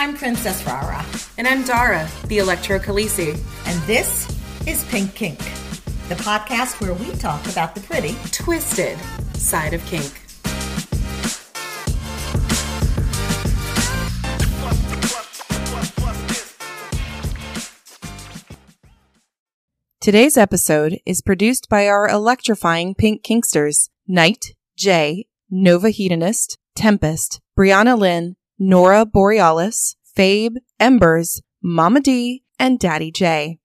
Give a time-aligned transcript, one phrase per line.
[0.00, 1.04] Hi, I'm Princess Rara.
[1.36, 3.38] And I'm Dara, the Electro Khaleesi.
[3.66, 4.26] And this
[4.66, 5.38] is Pink Kink,
[6.08, 8.98] the podcast where we talk about the pretty, twisted
[9.34, 10.10] side of kink.
[20.00, 27.98] Today's episode is produced by our electrifying pink kinksters, Knight, Jay, Nova Hedonist, Tempest, Brianna
[27.98, 33.58] Lynn, Nora Borealis, Fabe, Embers, Mama D, and Daddy J.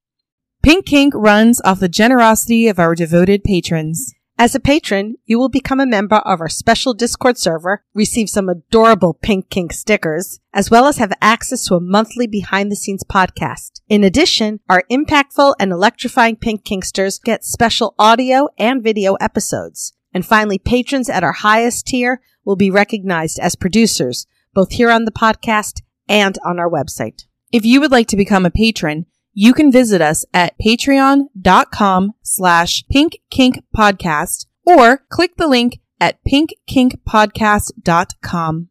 [0.63, 4.13] Pink Kink runs off the generosity of our devoted patrons.
[4.38, 8.48] As a patron, you will become a member of our special Discord server, receive some
[8.48, 13.03] adorable Pink Kink stickers, as well as have access to a monthly behind the scenes
[13.03, 13.81] podcast.
[13.89, 19.91] In addition, our impactful and electrifying Pink Kinksters get special audio and video episodes.
[20.14, 24.25] And finally, patrons at our highest tier will be recognized as producers,
[24.56, 27.25] both here on the podcast and on our website.
[27.52, 32.84] If you would like to become a patron, you can visit us at patreon.com slash
[32.92, 38.70] pinkkinkpodcast or click the link at pinkkinkpodcast.com.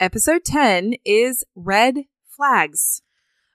[0.00, 3.02] Episode 10 is Red Flags.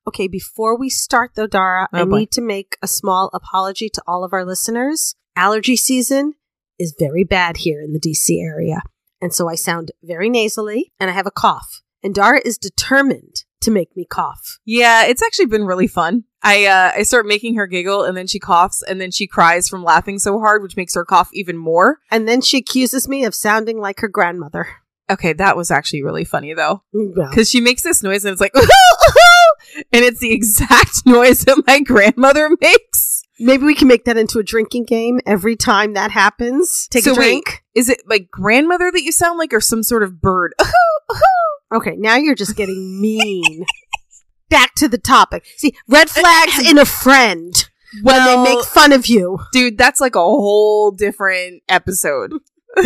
[0.08, 2.20] Okay, before we start though, Dara, Oh, I boy.
[2.20, 5.16] need to make a small apology to all of our listeners.
[5.36, 6.34] Allergy season
[6.80, 8.82] is very bad here in the DC area.
[9.22, 11.82] And so I sound very nasally and I have a cough.
[12.04, 14.60] And Dara is determined to make me cough.
[14.66, 16.26] Yeah, it's actually been really fun.
[16.44, 19.68] I uh, I start making her giggle and then she coughs and then she cries
[19.68, 21.98] from laughing so hard, which makes her cough even more.
[22.12, 24.68] And then she accuses me of sounding like her grandmother.
[25.10, 26.84] Okay, that was actually really funny though.
[26.94, 28.54] Because she makes this noise and it's like,
[29.92, 33.24] and it's the exact noise that my grandmother makes.
[33.40, 36.88] maybe we can make that into a drinking game every time that happens.
[36.92, 37.64] Take So a drink.
[37.78, 40.54] Is it like grandmother that you sound like or some sort of bird?
[41.70, 43.66] Okay, now you're just getting mean.
[44.50, 45.46] Back to the topic.
[45.58, 47.54] See, red flags in a friend
[48.04, 49.40] when they make fun of you.
[49.52, 52.32] Dude, that's like a whole different episode.
[52.78, 52.84] All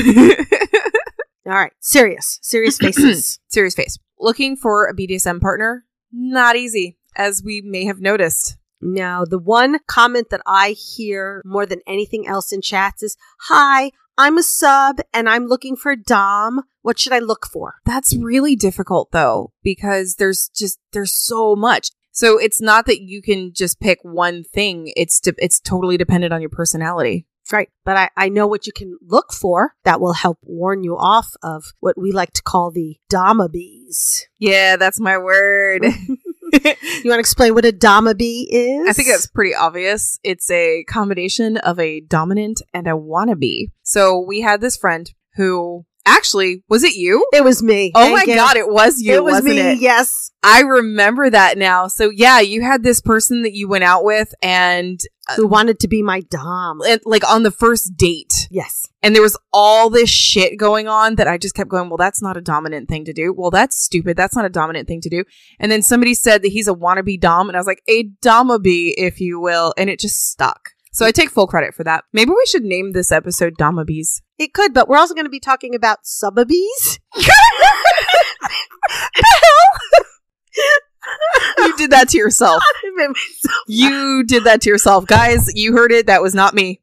[1.45, 3.39] right, serious, serious faces.
[3.49, 3.99] Serious face.
[4.19, 5.85] Looking for a BDSM partner?
[6.11, 8.57] Not easy, as we may have noticed.
[8.81, 13.91] now, the one comment that I hear more than anything else in chats is, "Hi,
[14.21, 16.61] I'm a sub and I'm looking for dom.
[16.81, 21.89] What should I look for?" That's really difficult though, because there's just there's so much.
[22.11, 24.91] So it's not that you can just pick one thing.
[24.95, 27.25] It's de- it's totally dependent on your personality.
[27.51, 30.95] Right, but I, I know what you can look for that will help warn you
[30.97, 34.21] off of what we like to call the domabees.
[34.37, 35.85] Yeah, that's my word.
[37.03, 38.87] You want to explain what a domabee is?
[38.87, 40.19] I think that's pretty obvious.
[40.23, 43.71] It's a combination of a dominant and a wannabe.
[43.81, 47.25] So we had this friend who actually was it you?
[47.33, 47.91] It was me.
[47.95, 48.39] Oh Thank my you.
[48.39, 49.59] god, it was you, it was me.
[49.59, 49.79] it?
[49.79, 50.31] Yes.
[50.43, 51.87] I remember that now.
[51.87, 55.79] So yeah, you had this person that you went out with and, uh, Who wanted
[55.81, 56.81] to be my dom?
[56.81, 58.47] and like on the first date.
[58.49, 58.89] Yes.
[59.03, 62.21] And there was all this shit going on that I just kept going, well, that's
[62.21, 63.33] not a dominant thing to do.
[63.33, 64.17] Well, that's stupid.
[64.17, 65.23] That's not a dominant thing to do.
[65.59, 67.47] And then somebody said that he's a wannabe dom.
[67.49, 69.73] And I was like, a domabee, if you will.
[69.77, 70.71] And it just stuck.
[70.93, 72.03] So I take full credit for that.
[72.11, 74.21] Maybe we should name this episode Domabees.
[74.37, 76.99] It could, but we're also going to be talking about subabees.
[81.57, 82.61] You did that to yourself.
[83.67, 85.07] You did that to yourself.
[85.07, 86.07] Guys, you heard it.
[86.07, 86.79] That was not me.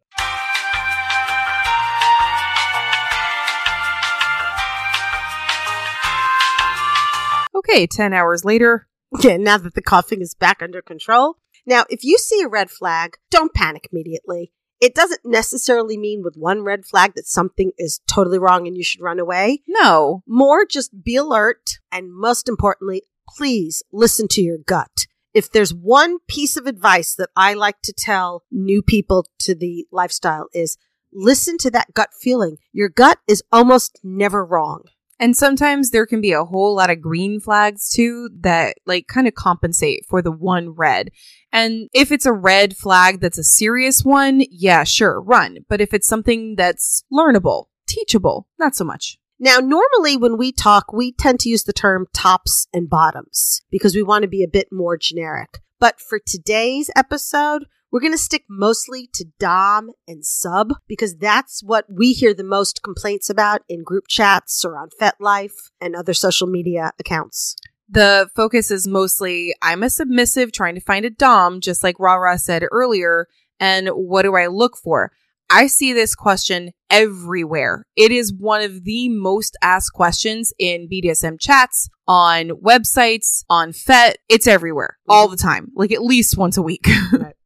[7.55, 8.87] Okay, 10 hours later.
[9.21, 11.37] yeah, now that the coughing is back under control.
[11.69, 14.53] Now, if you see a red flag, don't panic immediately.
[14.81, 18.83] It doesn't necessarily mean with one red flag that something is totally wrong and you
[18.83, 19.61] should run away.
[19.69, 20.23] No.
[20.27, 23.03] More just be alert and most importantly,
[23.37, 25.07] please listen to your gut.
[25.35, 29.87] If there's one piece of advice that I like to tell new people to the
[29.93, 30.79] lifestyle is
[31.13, 32.57] listen to that gut feeling.
[32.73, 34.85] Your gut is almost never wrong.
[35.21, 39.27] And sometimes there can be a whole lot of green flags too that like kind
[39.27, 41.11] of compensate for the one red.
[41.53, 45.59] And if it's a red flag that's a serious one, yeah, sure, run.
[45.69, 49.19] But if it's something that's learnable, teachable, not so much.
[49.41, 53.95] Now, normally when we talk, we tend to use the term tops and bottoms because
[53.95, 55.61] we want to be a bit more generic.
[55.79, 61.63] But for today's episode, we're going to stick mostly to Dom and Sub because that's
[61.63, 66.15] what we hear the most complaints about in group chats or on FetLife and other
[66.15, 67.57] social media accounts.
[67.89, 72.39] The focus is mostly I'm a submissive trying to find a Dom, just like Rara
[72.39, 73.27] said earlier.
[73.59, 75.11] And what do I look for?
[75.51, 77.87] I see this question everywhere.
[77.97, 84.19] It is one of the most asked questions in BDSM chats, on websites, on FET.
[84.29, 86.87] It's everywhere all the time, like at least once a week.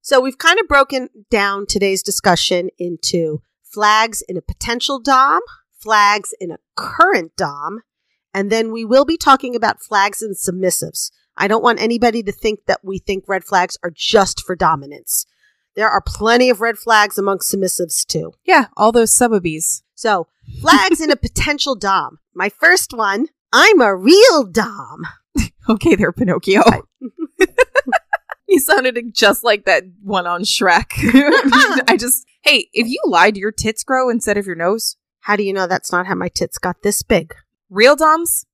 [0.05, 5.41] So we've kind of broken down today's discussion into flags in a potential Dom,
[5.79, 7.83] flags in a current Dom,
[8.35, 11.13] and then we will be talking about flags and submissives.
[11.37, 15.25] I don't want anybody to think that we think red flags are just for dominance.
[15.75, 18.33] There are plenty of red flags amongst submissives too.
[18.45, 19.83] yeah, all those subabies.
[19.95, 20.27] So,
[20.61, 22.19] flags in a potential Dom.
[22.35, 25.07] My first one, I'm a real Dom.
[25.69, 26.63] Okay, there, Pinocchio.
[28.49, 30.87] you sounded just like that one on Shrek.
[31.87, 34.97] I just, hey, if you lied, your tits grow instead of your nose.
[35.21, 37.33] How do you know that's not how my tits got this big?
[37.71, 38.45] Real doms,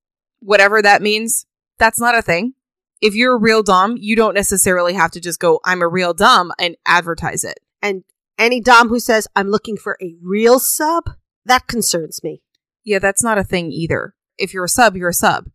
[0.41, 1.47] whatever that means,
[1.79, 2.53] that's not a thing.
[3.01, 6.15] If you're a real dom, you don't necessarily have to just go, I'm a real
[6.15, 7.59] dom and advertise it.
[7.81, 8.05] And
[8.39, 11.11] any Dom who says, I'm looking for a real sub,
[11.45, 12.43] that concerns me.
[12.85, 14.15] Yeah, that's not a thing either.
[14.37, 15.47] If you're a sub, you're a sub.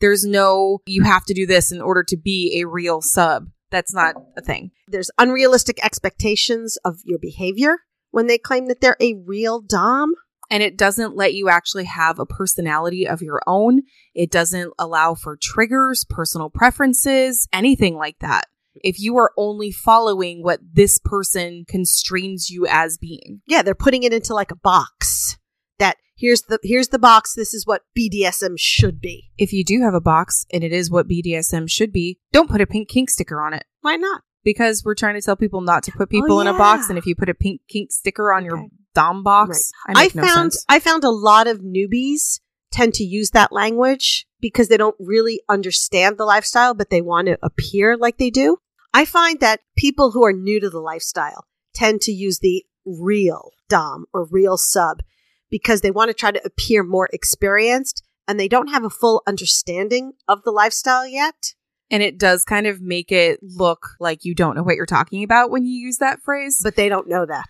[0.00, 3.50] There's no, you have to do this in order to be a real sub.
[3.70, 4.70] That's not a thing.
[4.88, 7.78] There's unrealistic expectations of your behavior
[8.10, 10.14] when they claim that they're a real Dom.
[10.50, 13.82] And it doesn't let you actually have a personality of your own.
[14.14, 18.46] It doesn't allow for triggers, personal preferences, anything like that.
[18.74, 23.42] If you are only following what this person constrains you as being.
[23.46, 25.38] Yeah, they're putting it into like a box.
[25.78, 27.34] That here's the here's the box.
[27.34, 29.30] This is what BDSM should be.
[29.38, 32.60] If you do have a box and it is what BDSM should be, don't put
[32.60, 33.64] a pink kink sticker on it.
[33.80, 34.22] Why not?
[34.44, 36.98] Because we're trying to tell people not to put people in a box, oh, and
[36.98, 38.68] if you put a pink kink sticker on your Okay.
[38.94, 40.64] Dom box, I, I no found sense.
[40.68, 42.40] I found a lot of newbies
[42.72, 47.26] tend to use that language because they don't really understand the lifestyle, but they want
[47.26, 48.58] to appear like they do.
[48.92, 53.52] I find that people who are new to the lifestyle tend to use the real
[53.68, 55.02] dom or real sub
[55.50, 59.22] because they want to try to appear more experienced and they don't have a full
[59.26, 61.54] understanding of the lifestyle yet.
[61.90, 65.24] And it does kind of make it look like you don't know what you're talking
[65.24, 66.60] about when you use that phrase.
[66.62, 67.48] But they don't know that.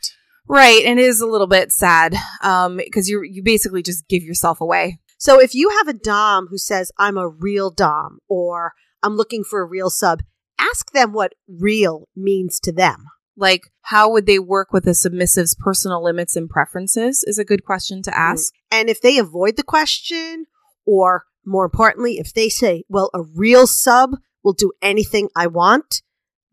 [0.53, 4.25] Right, and it is a little bit sad um because you you basically just give
[4.25, 4.99] yourself away.
[5.17, 9.45] So if you have a Dom who says, I'm a real Dom or I'm looking
[9.45, 10.23] for a real sub,
[10.59, 13.05] ask them what real means to them.
[13.37, 17.65] Like how would they work with a submissive's personal limits and preferences is a good
[17.65, 18.53] question to ask.
[18.73, 20.47] And if they avoid the question,
[20.85, 26.03] or more importantly, if they say, well, a real sub will do anything I want,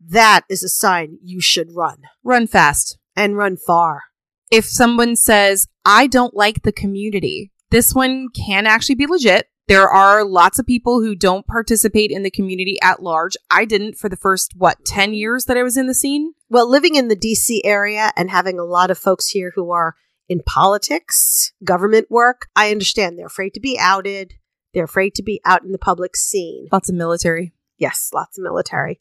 [0.00, 2.96] that is a sign you should run Run fast.
[3.18, 4.04] And run far.
[4.50, 9.48] If someone says, "I don't like the community." This one can actually be legit.
[9.66, 13.36] There are lots of people who don't participate in the community at large.
[13.50, 16.32] I didn't for the first what, 10 years that I was in the scene.
[16.48, 19.94] Well, living in the DC area and having a lot of folks here who are
[20.26, 24.34] in politics, government work, I understand they're afraid to be outed.
[24.72, 26.68] They're afraid to be out in the public scene.
[26.72, 27.52] Lots of military.
[27.76, 29.00] Yes, lots of military.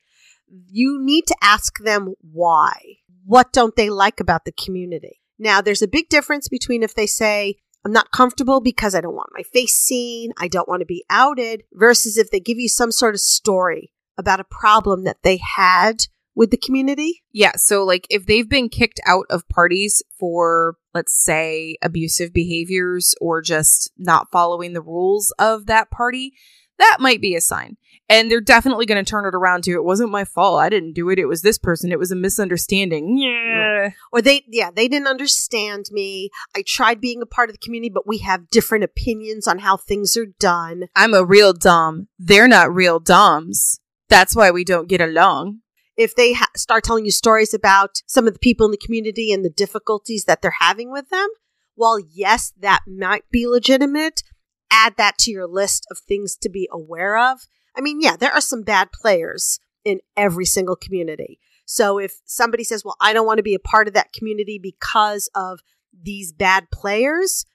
[0.70, 2.98] You need to ask them why.
[3.28, 5.20] What don't they like about the community?
[5.38, 9.16] Now, there's a big difference between if they say, I'm not comfortable because I don't
[9.16, 12.70] want my face seen, I don't want to be outed, versus if they give you
[12.70, 17.24] some sort of story about a problem that they had with the community.
[17.34, 23.14] Yeah, so like if they've been kicked out of parties for let's say abusive behaviors
[23.20, 26.32] or just not following the rules of that party,
[26.80, 27.78] that might be a sign.
[28.10, 30.62] And they're definitely going to turn it around to it wasn't my fault.
[30.62, 31.20] I didn't do it.
[31.20, 31.92] It was this person.
[31.92, 33.18] It was a misunderstanding.
[33.18, 33.90] Yeah.
[34.14, 36.30] Or they, yeah, they didn't understand me.
[36.56, 39.76] I tried being a part of the community, but we have different opinions on how
[39.76, 40.88] things are done.
[40.96, 42.08] I'm a real dom.
[42.18, 43.82] They're not real doms.
[44.08, 45.60] That's why we don't get along.
[45.98, 49.34] if they ha- start telling you stories about some of the people in the community
[49.34, 51.28] and the difficulties that they're having with them,
[51.76, 54.22] while yes, that might be legitimate,
[54.72, 57.48] add that to your list of things to be aware of.
[57.76, 61.40] I mean, yeah, there are some bad players in every single community.
[61.66, 64.60] So if somebody says, well, I don't want to be a part of that community
[64.62, 65.60] because of
[65.94, 67.46] these bad players,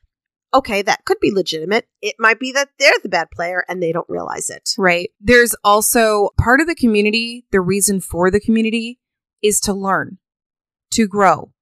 [0.54, 1.87] okay, that could be legitimate.
[2.00, 4.71] It might be that they're the bad player and they don't realize it.
[4.78, 5.11] Right.
[5.21, 8.99] There's also part of the community, the reason for the community
[9.42, 10.19] is to learn,
[10.92, 11.52] to grow,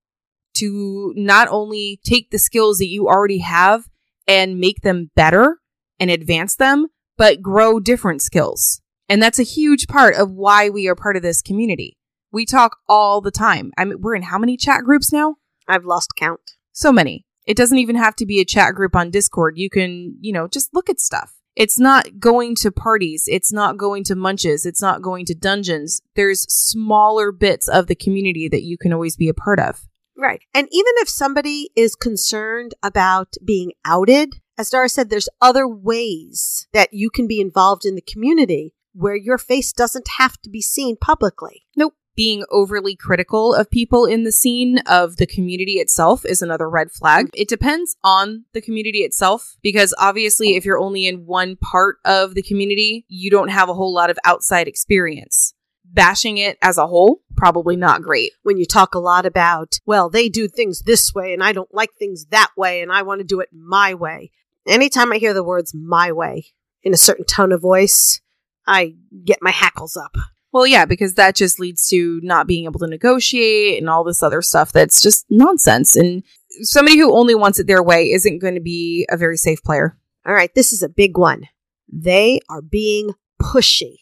[0.55, 3.89] to not only take the skills that you already have
[4.27, 5.59] and make them better
[5.99, 8.81] and advance them, but grow different skills.
[9.09, 11.97] And that's a huge part of why we are part of this community.
[12.33, 13.73] We talk all the time.
[13.77, 15.37] I mean, we're in how many chat groups now?
[15.67, 16.41] I've lost count.
[16.73, 17.27] So many.
[17.45, 19.55] It doesn't even have to be a chat group on Discord.
[19.57, 21.35] You can, you know, just look at stuff.
[21.57, 23.25] It's not going to parties.
[23.27, 24.65] It's not going to munches.
[24.65, 26.01] It's not going to dungeons.
[26.15, 29.83] There's smaller bits of the community that you can always be a part of.
[30.21, 30.43] Right.
[30.53, 36.69] And even if somebody is concerned about being outed, as Dara said, there's other ways
[36.75, 40.61] that you can be involved in the community where your face doesn't have to be
[40.61, 41.63] seen publicly.
[41.75, 41.95] Nope.
[42.17, 46.91] Being overly critical of people in the scene of the community itself is another red
[46.91, 47.27] flag.
[47.27, 47.41] Mm-hmm.
[47.41, 52.35] It depends on the community itself because obviously, if you're only in one part of
[52.35, 55.55] the community, you don't have a whole lot of outside experience.
[55.93, 58.33] Bashing it as a whole, probably not great.
[58.43, 61.75] When you talk a lot about, well, they do things this way and I don't
[61.75, 64.31] like things that way and I want to do it my way.
[64.69, 66.47] Anytime I hear the words my way
[66.83, 68.21] in a certain tone of voice,
[68.67, 68.95] I
[69.25, 70.17] get my hackles up.
[70.53, 74.23] Well, yeah, because that just leads to not being able to negotiate and all this
[74.23, 75.97] other stuff that's just nonsense.
[75.97, 76.23] And
[76.63, 79.97] somebody who only wants it their way isn't going to be a very safe player.
[80.27, 81.49] All right, this is a big one.
[81.89, 84.00] They are being pushy.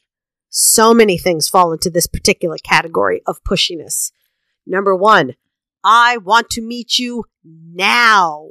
[0.50, 4.12] So many things fall into this particular category of pushiness.
[4.66, 5.34] Number one,
[5.84, 8.46] I want to meet you now.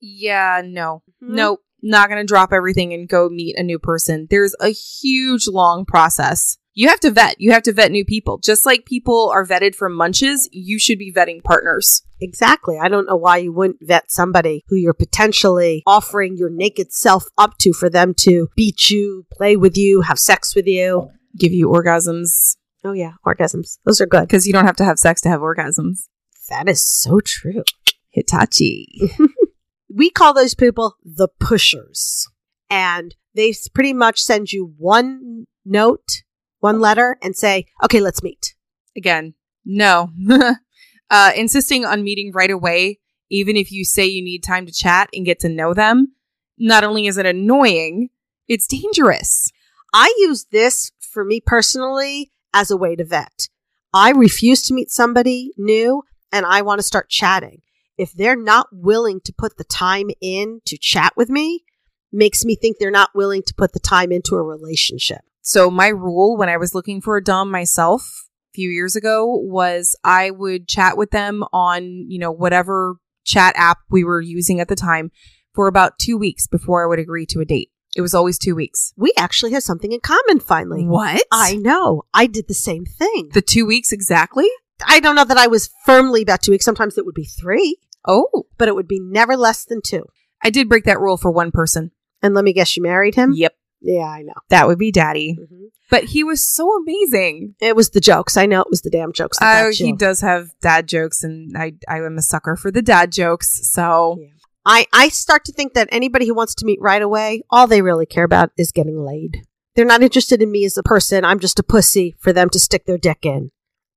[0.00, 1.02] Yeah, no.
[1.22, 1.34] Mhm.
[1.34, 1.60] Nope.
[1.82, 4.26] Not going to drop everything and go meet a new person.
[4.28, 6.58] There's a huge, long process.
[6.72, 7.40] You have to vet.
[7.40, 8.38] You have to vet new people.
[8.38, 12.02] Just like people are vetted for munches, you should be vetting partners.
[12.20, 12.78] Exactly.
[12.78, 17.24] I don't know why you wouldn't vet somebody who you're potentially offering your naked self
[17.36, 21.10] up to for them to beat you, play with you, have sex with you.
[21.36, 23.78] Give you orgasms Oh, yeah, orgasms.
[23.84, 24.22] Those are good.
[24.22, 26.08] because you don't have to have sex to have orgasms.
[26.48, 27.62] That is so true.
[28.08, 29.12] Hitachi.
[29.94, 32.26] we call those people the pushers.
[32.70, 36.22] And they pretty much send you one note,
[36.60, 38.54] one letter, and say, okay, let's meet.
[38.96, 39.34] Again,
[39.64, 40.10] no.
[41.10, 42.98] uh, insisting on meeting right away,
[43.30, 46.14] even if you say you need time to chat and get to know them,
[46.58, 48.08] not only is it annoying,
[48.48, 49.50] it's dangerous.
[49.92, 53.48] I use this for me personally as a way to vet.
[53.92, 56.02] I refuse to meet somebody new
[56.32, 57.62] and I want to start chatting.
[57.98, 61.64] If they're not willing to put the time in to chat with me,
[62.12, 65.20] makes me think they're not willing to put the time into a relationship.
[65.42, 69.26] So my rule when I was looking for a dom myself a few years ago
[69.26, 74.60] was I would chat with them on, you know, whatever chat app we were using
[74.60, 75.10] at the time
[75.54, 77.70] for about 2 weeks before I would agree to a date.
[77.96, 78.92] It was always 2 weeks.
[78.96, 80.86] We actually have something in common finally.
[80.86, 81.22] What?
[81.32, 82.04] I know.
[82.14, 83.30] I did the same thing.
[83.32, 84.46] the 2 weeks exactly?
[84.86, 86.64] I don't know that I was firmly about two weeks.
[86.64, 87.76] Sometimes it would be three,
[88.08, 90.04] Oh, but it would be never less than two.
[90.42, 91.90] I did break that rule for one person.
[92.22, 93.32] And let me guess, you married him?
[93.34, 93.54] Yep.
[93.82, 94.32] Yeah, I know.
[94.48, 95.34] That would be daddy.
[95.38, 97.56] hmm But he was so amazing.
[97.60, 98.36] It was the jokes.
[98.38, 99.36] I know it was the damn jokes.
[99.40, 102.82] Oh, got he does have dad jokes, and I I am a sucker for the
[102.82, 103.60] dad jokes.
[103.70, 104.28] So Yeah.
[104.70, 107.82] I, I start to think that anybody who wants to meet right away, all they
[107.82, 109.44] really care about is getting laid.
[109.74, 111.24] They're not interested in me as a person.
[111.24, 113.50] I'm just a pussy for them to stick their dick in.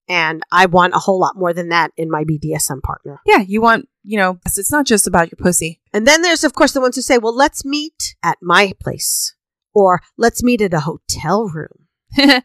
[0.10, 3.22] And I want a whole lot more than that in my BDSM partner.
[3.24, 5.80] yeah, you want you know it's not just about your pussy.
[5.94, 9.36] And then there's, of course, the ones who say, well, let's meet at my place
[9.76, 11.88] or let's meet at a hotel room.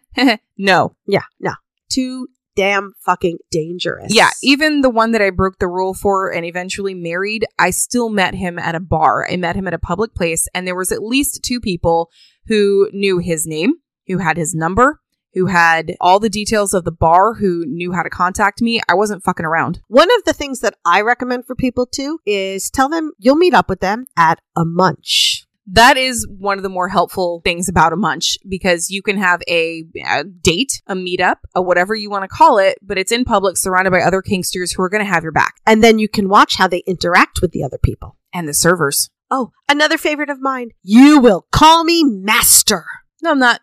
[0.58, 1.54] no, Yeah, no.
[1.90, 2.28] Too
[2.59, 4.12] damn fucking dangerous.
[4.12, 8.09] yeah, even the one that I broke the rule for and eventually married, I still
[8.09, 9.25] met him at a bar.
[9.31, 12.11] I met him at a public place, and there was at least two people
[12.47, 13.75] who knew his name,
[14.09, 15.00] who had his number.
[15.35, 18.81] Who had all the details of the bar, who knew how to contact me.
[18.88, 19.81] I wasn't fucking around.
[19.87, 23.55] One of the things that I recommend for people too is tell them you'll meet
[23.55, 25.38] up with them at a munch.
[25.71, 29.43] That is one of the more helpful things about a munch because you can have
[29.49, 33.25] a, a date, a meetup, a whatever you want to call it, but it's in
[33.25, 36.09] public surrounded by other Kinksters who are going to have your back And then you
[36.09, 38.17] can watch how they interact with the other people.
[38.33, 39.11] and the servers.
[39.31, 40.71] Oh, another favorite of mine.
[40.83, 42.87] You will call me master.
[43.23, 43.61] No, I'm not.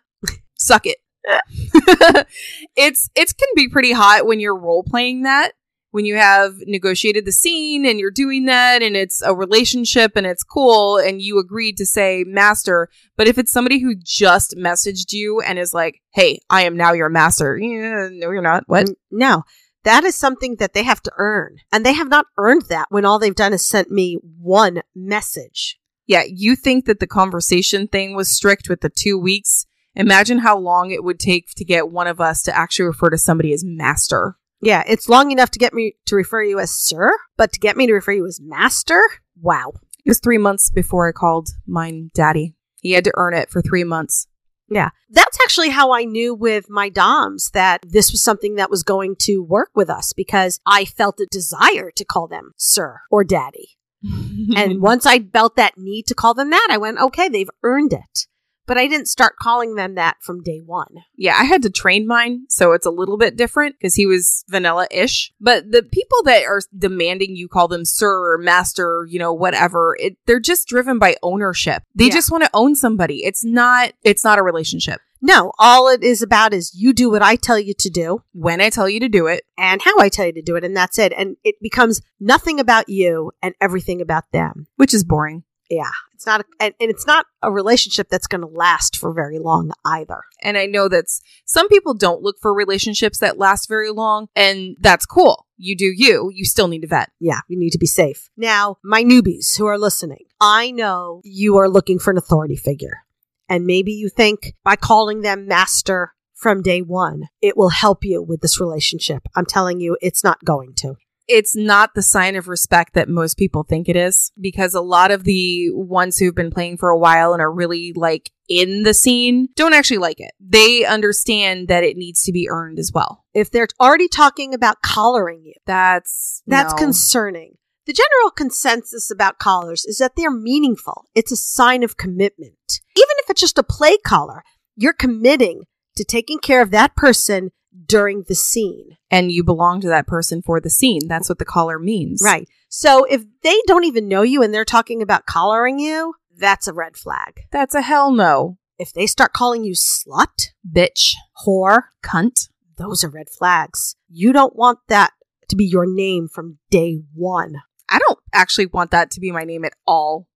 [0.54, 0.98] Suck it.
[2.76, 5.52] it's it can be pretty hot when you're role playing that.
[5.92, 10.26] When you have negotiated the scene and you're doing that and it's a relationship and
[10.26, 15.12] it's cool and you agreed to say master, but if it's somebody who just messaged
[15.12, 18.64] you and is like, "Hey, I am now your master." Yeah, no you're not.
[18.66, 18.90] What?
[19.10, 19.44] No,
[19.84, 21.58] that is something that they have to earn.
[21.72, 25.78] And they have not earned that when all they've done is sent me one message.
[26.06, 29.64] Yeah, you think that the conversation thing was strict with the 2 weeks?
[29.94, 33.16] Imagine how long it would take to get one of us to actually refer to
[33.16, 34.36] somebody as master.
[34.66, 37.76] Yeah, it's long enough to get me to refer you as sir, but to get
[37.76, 39.00] me to refer you as master?
[39.40, 39.74] Wow.
[40.04, 42.56] It was three months before I called mine daddy.
[42.80, 44.26] He had to earn it for three months.
[44.68, 44.90] Yeah.
[45.08, 49.14] That's actually how I knew with my DOMs that this was something that was going
[49.20, 53.78] to work with us because I felt a desire to call them sir or daddy.
[54.56, 57.92] And once I felt that need to call them that, I went, okay, they've earned
[57.92, 58.26] it.
[58.66, 60.88] But I didn't start calling them that from day one.
[61.16, 64.44] Yeah, I had to train mine, so it's a little bit different because he was
[64.48, 65.32] vanilla ish.
[65.40, 69.96] But the people that are demanding you call them sir or master, you know, whatever,
[70.00, 71.82] it, they're just driven by ownership.
[71.94, 72.14] They Yeah.
[72.14, 73.24] just want to own somebody.
[73.24, 73.92] It's not.
[74.02, 75.00] It's not a relationship.
[75.22, 78.60] No, all it is about is you do what I tell you to do When
[78.60, 80.76] I tell you to do it, and how I tell you to do it, and
[80.76, 81.12] that's it.
[81.16, 84.66] And it becomes nothing about you and everything about them.
[84.76, 85.44] which is boring.
[85.70, 85.90] Yeah.
[86.14, 89.38] It's not, a, and, and it's not a relationship that's going to last for very
[89.38, 90.22] long either.
[90.42, 94.76] And I know that's some people don't look for relationships that last very long, and
[94.80, 95.46] that's cool.
[95.58, 96.30] You do you.
[96.32, 97.10] You still need to vet.
[97.20, 98.30] Yeah, you need to be safe.
[98.36, 103.02] Now, my newbies who are listening, I know you are looking for an authority figure.
[103.48, 108.22] And maybe you think by calling them master from day one, it will help you
[108.22, 109.22] with this relationship.
[109.34, 110.96] I'm telling you, it's not going to.
[111.28, 115.10] It's not the sign of respect that most people think it is because a lot
[115.10, 118.94] of the ones who've been playing for a while and are really like in the
[118.94, 120.32] scene don't actually like it.
[120.38, 123.24] They understand that it needs to be earned as well.
[123.34, 126.78] If they're already talking about collaring you, That's that's no.
[126.78, 127.54] concerning.
[127.86, 131.06] The general consensus about collars is that they're meaningful.
[131.14, 132.80] It's a sign of commitment.
[132.96, 134.42] Even if it's just a play collar,
[134.74, 135.62] you're committing
[135.96, 137.50] to taking care of that person
[137.86, 138.96] during the scene.
[139.10, 141.06] and you belong to that person for the scene.
[141.08, 142.20] That's what the collar means.
[142.24, 142.48] Right.
[142.68, 146.72] So if they don't even know you and they're talking about collaring you, that's a
[146.72, 147.42] red flag.
[147.52, 148.58] That's a hell no.
[148.78, 151.12] If they start calling you slut, Bitch.
[151.46, 152.48] whore, Cunt.
[152.76, 153.96] those are red flags.
[154.08, 155.12] You don't want that
[155.48, 157.62] to be your name from day one.
[157.88, 160.26] I don't actually want that to be my name at all.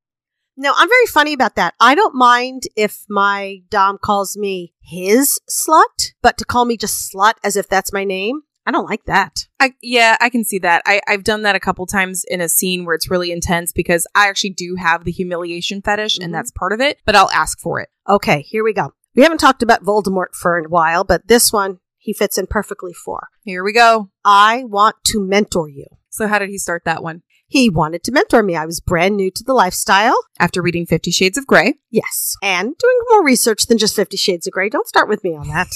[0.63, 1.73] No, I'm very funny about that.
[1.81, 7.11] I don't mind if my Dom calls me his slut, but to call me just
[7.11, 9.47] slut as if that's my name, I don't like that.
[9.59, 10.83] I yeah, I can see that.
[10.85, 14.07] I, I've done that a couple times in a scene where it's really intense because
[14.15, 16.25] I actually do have the humiliation fetish Mhm.
[16.27, 17.89] and that's part of it, but I'll ask for it.
[18.07, 18.93] Okay, here we go.
[19.17, 22.93] We haven't talked about Voldemort for a while, but this one he fits in perfectly
[22.93, 23.29] for.
[23.45, 24.11] Here we go.
[24.27, 25.87] I want to mentor you.
[26.11, 27.23] So how did he start that one?
[27.51, 28.55] He wanted to mentor me.
[28.55, 30.15] I was brand new to the lifestyle.
[30.39, 31.75] After reading Fifty Shades of Grey.
[31.91, 32.37] Yes.
[32.45, 34.69] And doing more research than just Fifty Shades of Grey.
[34.69, 35.67] Don't start with me on that.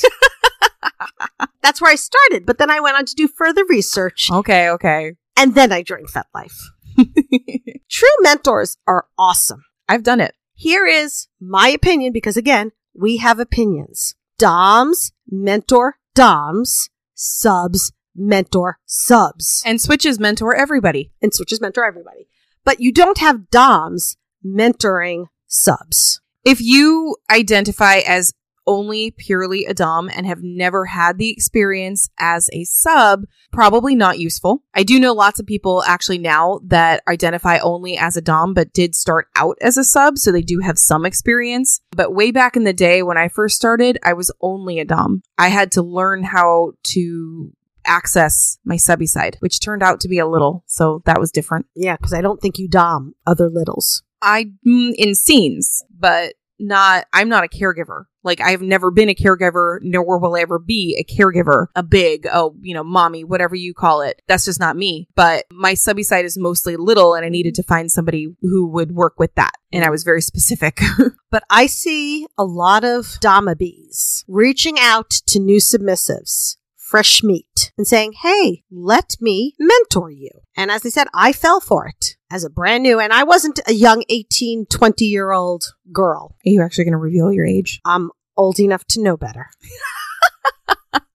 [1.63, 5.15] That's where I started, but then I went on to do further research Okay, okay.
[5.37, 6.55] and then I joined FetLife.
[7.91, 9.65] True mentors are awesome.
[9.89, 10.35] I've done it.
[10.53, 14.15] Here is my opinion because again, we have opinions.
[14.39, 21.13] Doms mentor Doms, subs mentor subs, And switches mentor everybody.
[21.23, 22.29] and switches mentor everybody.
[22.65, 26.21] But you don't have Doms mentoring subs.
[26.45, 28.33] If you identify as
[28.67, 34.19] only purely a Dom and have never had the experience as a sub, probably not
[34.19, 34.63] useful.
[34.75, 38.73] I do know lots of people actually now that identify only as a Dom but
[38.73, 41.81] did start out as a sub, so they do have some experience.
[41.91, 45.23] But way back in the day when I first started, I was only a Dom.
[45.37, 47.53] I had to learn how to
[47.87, 51.67] access my subby side, which turned out to be a little, so that was different.
[51.75, 54.03] Yeah, because I don't think you Dom other littles.
[54.23, 57.07] I mm, in scenes, but not.
[57.13, 58.05] I'm not a caregiver.
[58.23, 61.67] Like I've never been a caregiver, nor will I ever be a caregiver.
[61.77, 64.23] A big, oh, you know, mommy, whatever you call it.
[64.27, 65.09] That's just not me.
[65.15, 68.93] But my subby side is mostly little, and I needed to find somebody who would
[68.93, 69.53] work with that.
[69.73, 70.81] And I was very specific.
[71.31, 77.54] But I see a lot of Dama bees reaching out to new submissives, fresh meat,
[77.77, 80.31] and saying, Hey, let me mentor you.
[80.57, 83.61] And as I said, I fell for it as a brand new, and I wasn't
[83.67, 86.37] a young 18, 20 year old girl.
[86.47, 87.81] Are you actually going to reveal your age?
[87.85, 89.51] I'm old enough to know better.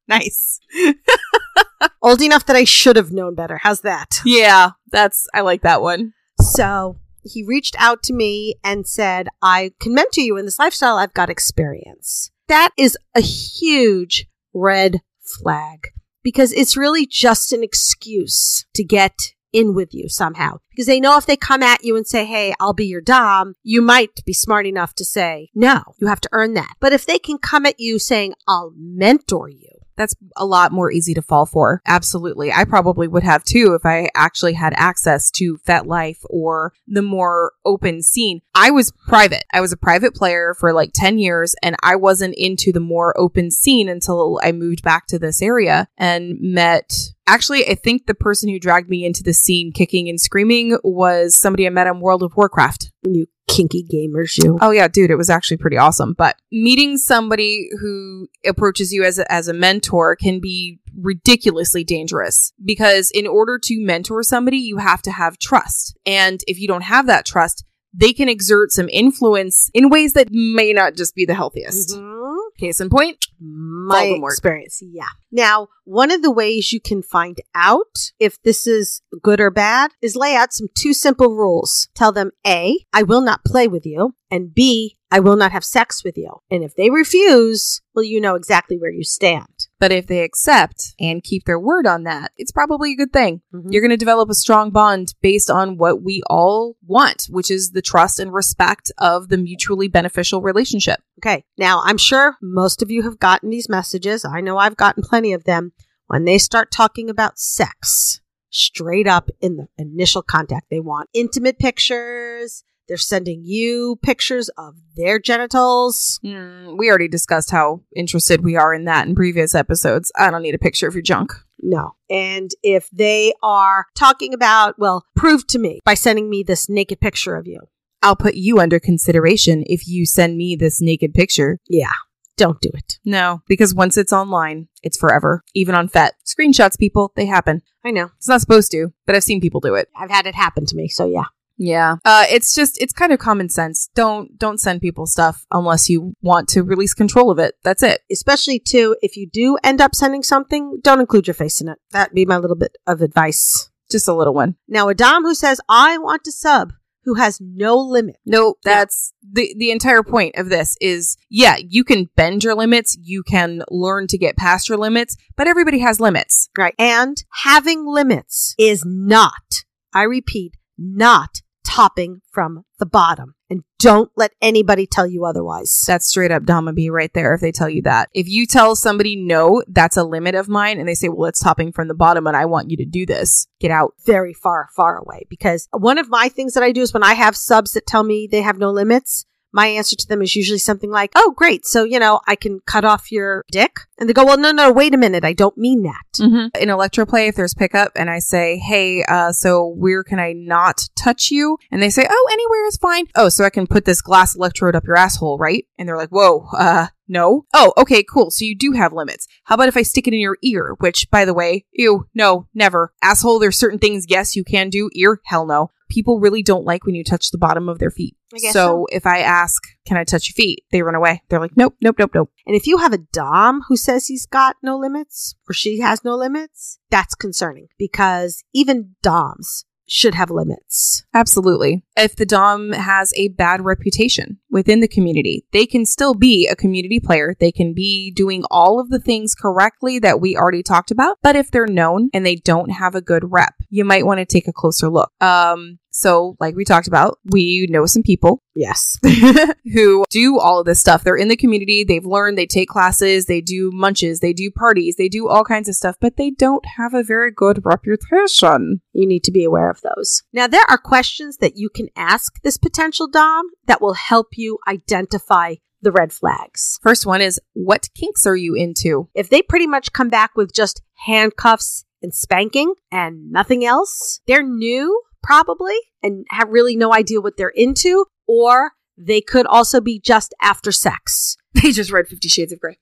[0.10, 0.60] Nice.
[2.02, 3.60] old enough that I should have known better.
[3.62, 4.20] How's that?
[4.26, 5.28] Yeah, that's.
[5.36, 6.14] I like that one.
[6.42, 10.98] So he reached out to me and said, I can mentor you in this lifestyle.
[10.98, 12.32] I've got experience.
[12.48, 15.90] That is a huge red flag
[16.30, 19.16] because it's really just an excuse to get
[19.52, 20.60] in with you somehow.
[20.70, 23.56] Because they know if they come at you and say, Hey, I'll be your Dom,
[23.64, 26.76] you might be smart enough to say, No, you have to earn that.
[26.80, 30.90] But if they can come at you saying, I'll mentor you, That's a lot more
[30.90, 31.82] easy to fall for.
[31.86, 32.54] Absolutely.
[32.54, 37.52] I probably would have too if I actually had access to FetLife or the more
[37.66, 38.40] open scene.
[38.56, 39.44] I was private.
[39.52, 43.14] I was a private player for like 10 years and I wasn't into the more
[43.20, 46.94] open scene until I moved back to this area and met
[47.30, 51.38] Actually, I think the person who dragged me into the scene kicking and screaming was
[51.38, 52.92] somebody I met on World of Warcraft.
[53.04, 54.58] you kinky gamers, you.
[54.62, 56.14] Oh yeah, dude, it was actually pretty awesome.
[56.14, 62.52] But meeting somebody who approaches you as a, as a mentor can be ridiculously dangerous
[62.64, 65.98] because in order to mentor somebody, you have to have trust.
[66.06, 70.28] And if you don't have that trust, they can exert some influence in ways that
[70.32, 71.98] may not just be the healthiest.
[71.98, 72.36] Mhm.
[72.58, 74.32] Case in point, My Voldemort.
[74.32, 75.06] experience, yeah.
[75.32, 79.92] Now, one of the ways you can find out if this is good or bad
[80.02, 81.88] is lay out some two simple rules.
[81.96, 85.64] Tell them A, I will not play with you, and B, I will not have
[85.64, 86.42] sex with you.
[86.52, 89.59] And if they refuse, well, you know exactly where you stand.
[89.80, 93.42] But if they accept and keep their word on that, it's probably a good thing.
[93.54, 93.72] Mhm.
[93.72, 97.72] You're going to develop a strong bond based on what we all want, which is
[97.72, 101.00] the trust and respect of the mutually beneficial relationship.
[101.20, 101.46] Okay.
[101.58, 104.26] Now, I'm sure most of you have gotten these messages.
[104.26, 105.72] I know I've gotten plenty of them.
[106.08, 111.60] When they start talking about sex, straight up in the initial contact, they want intimate
[111.60, 112.64] pictures.
[112.90, 116.20] They're sending you pictures of their genitals.
[116.24, 120.12] Hmm, we already discussed how interested we are in that in previous episodes.
[120.18, 121.32] I don't need a picture of your junk.
[121.62, 121.92] No.
[122.10, 127.00] And if they are talking about, well, prove to me by sending me this naked
[127.00, 127.62] picture of you.
[128.02, 131.60] I'll put you under consideration if you send me this naked picture.
[131.68, 131.92] Yeah.
[132.38, 133.00] Don't do it.
[133.04, 135.44] No, because once it's online, it's forever.
[135.54, 136.14] Even on FET.
[136.26, 137.62] Screenshots, people, they happen.
[137.84, 138.12] I know.
[138.16, 139.90] It's not supposed to, but I've seen people do it.
[139.94, 140.88] I've had it happen to me.
[140.88, 141.26] So yeah.
[141.62, 141.98] Yeah.
[142.06, 143.90] Uh, it's just, it's kind of common sense.
[143.94, 147.56] Don't, don't send people stuff unless you want to release control of it.
[147.64, 148.02] That's it.
[148.12, 151.78] especially too if you do end up sending something don't include your face in it
[151.92, 154.56] that'd be my little bit of advice Just a little one.
[154.68, 156.72] now a dom who says i want to sub
[157.04, 161.84] who has no limit No, that's the, the entire point of this is, yeah, you
[161.84, 162.98] can bend your limits.
[163.02, 166.50] You can learn to get past your limits, but everybody has limits.
[166.58, 174.12] right and having limits is not i repeat not topping from the bottom and don't
[174.16, 177.84] let anybody tell you otherwise That's straight up domabee right there if they tell you
[177.84, 178.10] that.
[178.14, 181.40] If you tell somebody no, that's a limit of mine, and they say, well, it's
[181.40, 183.94] topping from the bottom and I want you to do this, get out.
[184.04, 185.26] very far, far away.
[185.30, 188.04] Because one of my things that I do is when I have subs that tell
[188.04, 191.66] me they have no limits, my answer to them is usually something like, Oh, great.
[191.66, 193.80] So, you know, I can cut off your dick.
[193.98, 195.24] And they go, Well, no, no, wait a minute.
[195.24, 196.06] I don't mean that.
[196.20, 196.62] Mm-hmm.
[196.62, 200.90] In electroplay, if there's pickup and I say, hey, uh, so where can I not
[200.96, 201.58] touch you?
[201.72, 203.06] And they say, oh, anywhere is fine.
[203.16, 205.66] Oh, so I can put this glass electrode up your asshole, right?
[205.78, 207.46] And they're like, whoa, uh, no.
[207.54, 208.32] Oh, okay, cool.
[208.32, 209.28] So you do have limits.
[209.46, 210.76] How about if I stick it in your ear?
[210.80, 212.94] Which, by the way, ew, no, never.
[213.02, 214.90] Asshole, there's certain things, yes, you can do.
[214.94, 215.72] Ear, hell no.
[215.90, 218.16] People really don't like when you touch the bottom of their feet.
[218.38, 218.88] So, so.
[218.92, 220.64] if I ask, can I touch your feet?
[220.72, 221.24] They run away.
[221.30, 222.32] They're like, nope, nope, nope, nope.
[222.46, 226.04] And if you have a Dom who says he's got no limits or she has
[226.04, 231.04] no limits, that's concerning because even Doms should have limits.
[231.14, 231.84] Absolutely.
[231.98, 236.56] If the Dom has a bad reputation within the community, they can still be a
[236.56, 237.36] community player.
[237.40, 241.18] They can be doing all of the things correctly that we already talked about.
[241.22, 244.26] But if they're known and they don't have a good rep, you might want to
[244.26, 245.12] take a closer look.
[245.22, 248.98] Um, so like we talked about, we know some people Yes.
[249.74, 251.04] who do all of this stuff.
[251.04, 254.96] They're in the community, they've learned, they take classes, they do munches, they do parties,
[254.98, 258.82] they do all kinds of stuff, but they don't have a very good reputation.
[258.92, 260.24] You need to be aware of those.
[260.34, 264.58] Now, there are questions that you can ask this potential Dom that will help you
[264.68, 266.80] identify the red flags.
[266.82, 269.08] First one is what kinks are you into?
[269.16, 274.44] If they pretty much come back with just handcuffs and spanking and nothing else, they're
[274.44, 280.00] new probably and have really no idea what they're into, or they could also be
[280.00, 281.36] just after sex.
[281.62, 282.78] They just read Fifty Shades of Grey.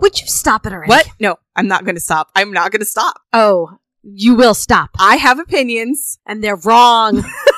[0.00, 0.88] Would you stop it already?
[0.88, 1.08] What?
[1.18, 2.30] No, I'm not going to stop.
[2.36, 3.20] I'm not going to stop.
[3.32, 4.90] Oh, you will stop.
[4.98, 6.18] I have opinions.
[6.24, 7.24] And they're wrong.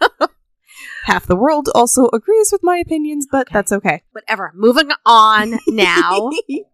[1.04, 4.02] Half the world also agrees with my opinions, but that's okay.
[4.12, 4.52] Whatever.
[4.54, 6.30] Moving on now.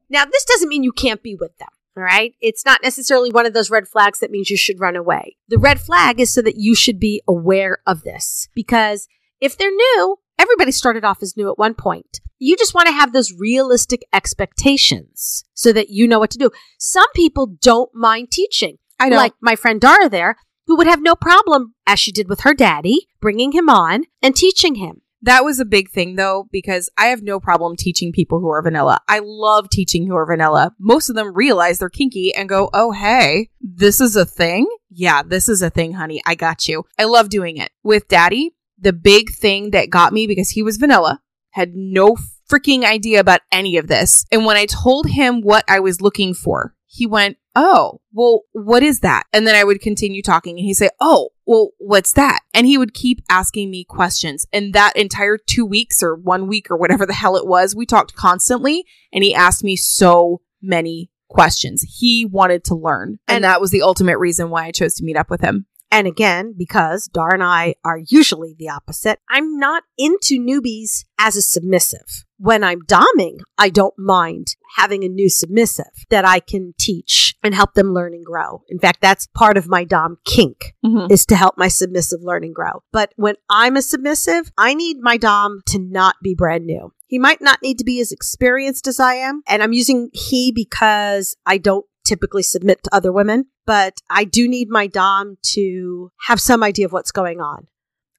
[0.08, 1.68] Now, this doesn't mean you can't be with them.
[1.96, 2.34] All right.
[2.40, 5.36] It's not necessarily one of those red flags that means you should run away.
[5.48, 9.08] The red flag is so that you should be aware of this because
[9.40, 12.20] if they're new, everybody started off as new at one point.
[12.38, 16.50] You just want to have those realistic expectations so that you know what to do.
[16.78, 18.78] Some people don't mind teaching.
[18.98, 19.16] I know.
[19.16, 22.54] Like my friend Dara there, who would have no problem, as she did with her
[22.54, 25.02] daddy, bringing him on and teaching him.
[25.22, 28.62] That was a big thing though, because I have no problem teaching people who are
[28.62, 29.00] vanilla.
[29.08, 30.72] I love teaching who are vanilla.
[30.78, 34.66] Most of them realize they're kinky and go, Oh, hey, this is a thing.
[34.90, 36.20] Yeah, this is a thing, honey.
[36.26, 36.84] I got you.
[36.98, 37.70] I love doing it.
[37.82, 42.16] With daddy, the big thing that got me because he was vanilla, had no
[42.50, 44.26] freaking idea about any of this.
[44.32, 48.82] And when I told him what I was looking for, he went, Oh, well, what
[48.82, 49.24] is that?
[49.32, 52.40] And then I would continue talking and he'd say, Oh, well, what's that?
[52.54, 54.46] And he would keep asking me questions.
[54.52, 57.84] And that entire two weeks or one week or whatever the hell it was, we
[57.84, 61.84] talked constantly and he asked me so many questions.
[61.98, 63.18] He wanted to learn.
[63.26, 65.66] And, that was the ultimate reason why I chose to meet up with him.
[65.92, 71.36] And again, because Dar and I are usually the opposite, I'm not into newbies as
[71.36, 72.24] a submissive.
[72.38, 77.54] When I'm doming, I don't mind having a new submissive that I can teach and
[77.54, 78.62] help them learn and grow.
[78.68, 81.12] In fact, that's part of my dom kink Mm-hmm.
[81.12, 82.82] is to help my submissive learn and grow.
[82.90, 86.92] But when I'm a submissive, I need my dom to not be brand new.
[87.06, 89.42] He might not need to be as experienced as I am.
[89.46, 94.48] And I'm using he because I don't typically submit to other women, but I do
[94.48, 97.68] need my dom to have some idea of what's going on.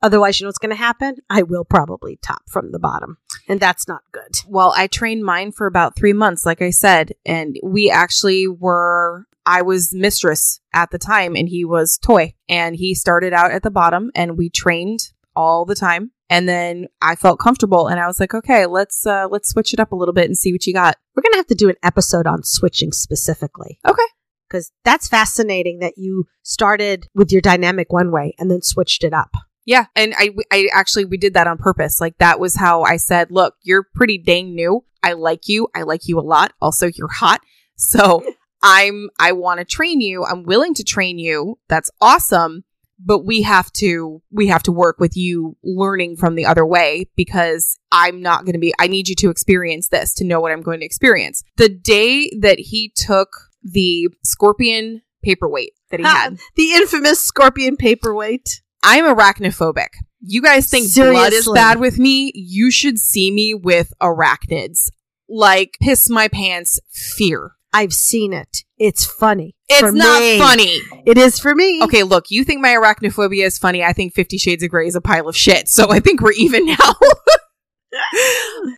[0.02, 1.16] Otherwise, you know what's going to happen?
[1.30, 3.18] I will probably top from the bottom.
[3.48, 4.42] And that's not good.
[4.48, 9.26] Well, I trained mine for about three months, like I said, and we actually were.
[9.46, 12.34] I was mistress at the time, and he was toy.
[12.48, 16.12] And he started out at the bottom, and we trained all the time.
[16.30, 19.80] And then I felt comfortable, and I was like, okay, let's uh, let's switch it
[19.80, 20.98] up a little bit and see what you got.
[21.16, 23.80] We're going to have to do an episode on switching specifically.
[23.88, 24.04] Okay.
[24.50, 29.14] Because that's fascinating that you started with your dynamic one way and then switched it
[29.14, 29.32] up.
[29.66, 32.02] Yeah, and I I actually we did that on purpose.
[32.02, 34.84] Like that was how I said, "Look, you're pretty dang new.
[35.02, 35.70] I like you.
[35.74, 36.54] I like you a lot.
[36.62, 37.42] Also, you're hot.
[37.76, 38.24] So,
[38.62, 40.26] I'm I want to train you.
[40.26, 41.60] I'm willing to train you.
[41.70, 42.66] That's awesome,
[43.06, 47.10] but we have to we have to work with you learning from the other way
[47.16, 50.52] because I'm not going to be I need you to experience this to know what
[50.52, 51.44] I'm going to experience.
[51.58, 53.30] The day that he took
[53.64, 58.62] the scorpion paperweight that he had the infamous scorpion paperweight.
[58.84, 59.90] I'm arachnophobic.
[60.20, 62.32] You guys think blood is bad with me?
[62.36, 64.90] You should see me with arachnids.
[65.30, 67.54] Like piss my pants fear.
[67.74, 68.60] I've seen it.
[68.78, 69.56] It's funny.
[69.70, 70.40] It's not me.
[70.40, 70.80] funny.
[71.06, 71.82] It is for me.
[71.84, 73.84] Okay, look, you think my arachnophobia is funny.
[73.84, 75.68] I think 50 Shades of Grey is a pile of shit.
[75.70, 76.76] So I think we're even now.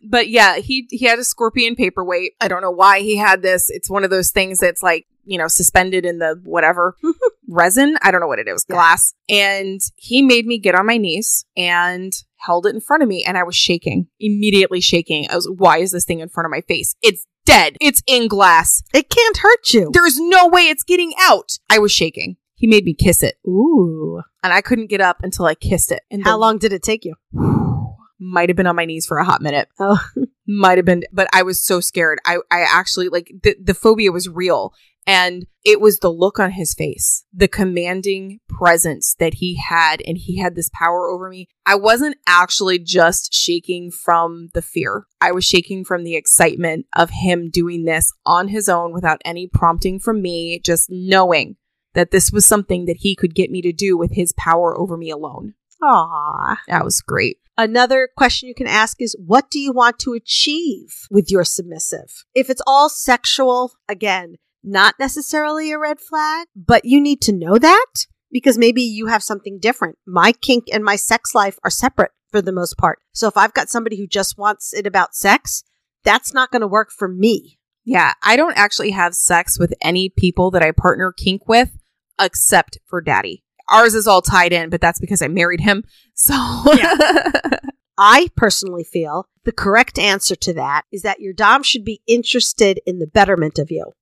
[0.08, 2.32] but yeah, he he had a scorpion paperweight.
[2.40, 3.70] I don't know why he had this.
[3.70, 6.96] It's one of those things that's like, you know, suspended in the whatever
[7.48, 7.96] resin.
[8.02, 8.74] I don't know what it is, Yeah.
[8.76, 9.14] glass.
[9.28, 13.24] And he made me get on my knees and held it in front of me
[13.26, 15.26] and I was shaking, immediately shaking.
[15.30, 16.94] I was, why is this thing in front of my face?
[17.02, 17.76] It's dead.
[17.80, 18.82] It's in glass.
[18.92, 19.90] It can't hurt you.
[19.92, 21.58] There's no way it's getting out.
[21.70, 22.36] I was shaking.
[22.54, 24.22] He made me kiss it Ooh.
[24.42, 26.02] and I couldn't get up until I kissed it.
[26.10, 27.14] And How long did it take you?
[28.18, 29.68] Might have been on my knees for a hot minute.
[29.78, 30.02] Oh.
[30.48, 32.18] Might have been, but I was so scared.
[32.24, 34.72] I, I actually like the, the phobia was real.
[35.06, 40.18] And it was the look on his face, the commanding presence that he had, and
[40.18, 41.48] he had this power over me.
[41.64, 45.06] I wasn't actually just shaking from the fear.
[45.20, 49.46] I was shaking from the excitement of him doing this on his own without any
[49.46, 51.56] prompting from me, just knowing
[51.94, 54.96] that this was something that he could get me to do with his power over
[54.96, 55.54] me alone.
[55.82, 56.58] Aw.
[56.68, 57.38] That was great.
[57.58, 62.24] Another question you can ask is what do you want to achieve with your submissive?
[62.34, 67.58] If it's all sexual, again, not necessarily a red flag, but you need to know
[67.58, 67.86] that
[68.30, 69.96] because maybe you have something different.
[70.06, 72.98] My kink and my sex life are separate for the most part.
[73.12, 75.62] So if I've got somebody who just wants it about sex,
[76.04, 77.58] that's not going to work for me.
[77.84, 81.78] Yeah, I don't actually have sex with any people that I partner kink with
[82.20, 83.44] except for daddy.
[83.68, 85.84] Ours is all tied in, but that's because I married him.
[86.14, 86.34] So,
[87.98, 92.80] I personally feel the correct answer to that is that your Dom should be interested
[92.86, 93.92] in the betterment of you.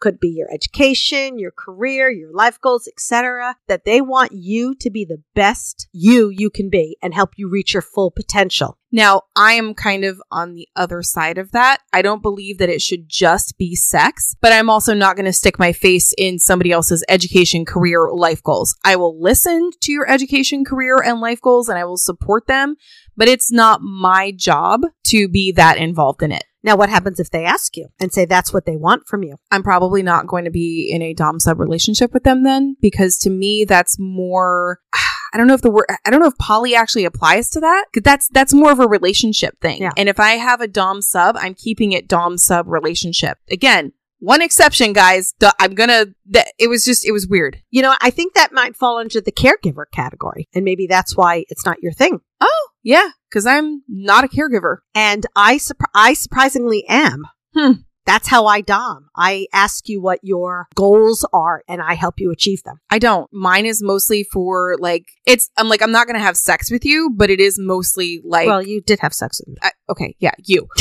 [0.00, 3.56] Could be your education, your career, your life goals, etc.
[3.66, 7.48] That they want you to be the best you you can be and help you
[7.48, 8.78] reach your full potential.
[8.90, 11.78] now I am kind of on the other side of that.
[11.92, 15.32] I don't believe that it should just be sex, but I'm also not going to
[15.32, 18.76] stick my face in somebody else's education, career, life goals.
[18.84, 22.76] I will listen to your education, career, and life goals and I will support them,
[23.16, 26.44] but it's not my job to be that involved in it.
[26.68, 29.38] Now, what happens if they ask you and say that's what they want from you?
[29.50, 33.16] I'm probably not going to be in a dom sub relationship with them then because
[33.20, 34.80] to me that's more
[35.32, 37.86] I don't know if the word I don't know if poly actually applies to that.
[38.04, 39.80] That's that's more of a relationship thing.
[39.80, 39.92] Yeah.
[39.96, 43.38] And if I have a dom sub, I'm keeping it dom sub relationship.
[43.50, 45.32] Again, one exception, guys.
[45.38, 46.08] Duh, I'm gonna.
[46.26, 47.62] That it was just it was weird.
[47.70, 51.46] You know, I think that might fall into the caregiver category, and maybe that's why
[51.48, 52.20] it's not your thing.
[52.42, 54.78] Oh yeah, because I'm not a caregiver.
[54.94, 55.60] And I,
[55.94, 57.24] I surprisingly am.
[57.54, 57.72] Hmm.
[58.06, 59.10] That's how I dom.
[59.14, 62.80] I ask you what your goals are, and I help you achieve them.
[62.88, 63.30] I don't.
[63.30, 65.50] Mine is mostly for like it's.
[65.58, 68.62] I'm like I'm not gonna have sex with you, but it is mostly like well,
[68.62, 69.56] you did have sex with me.
[69.60, 70.66] I, okay, yeah, you.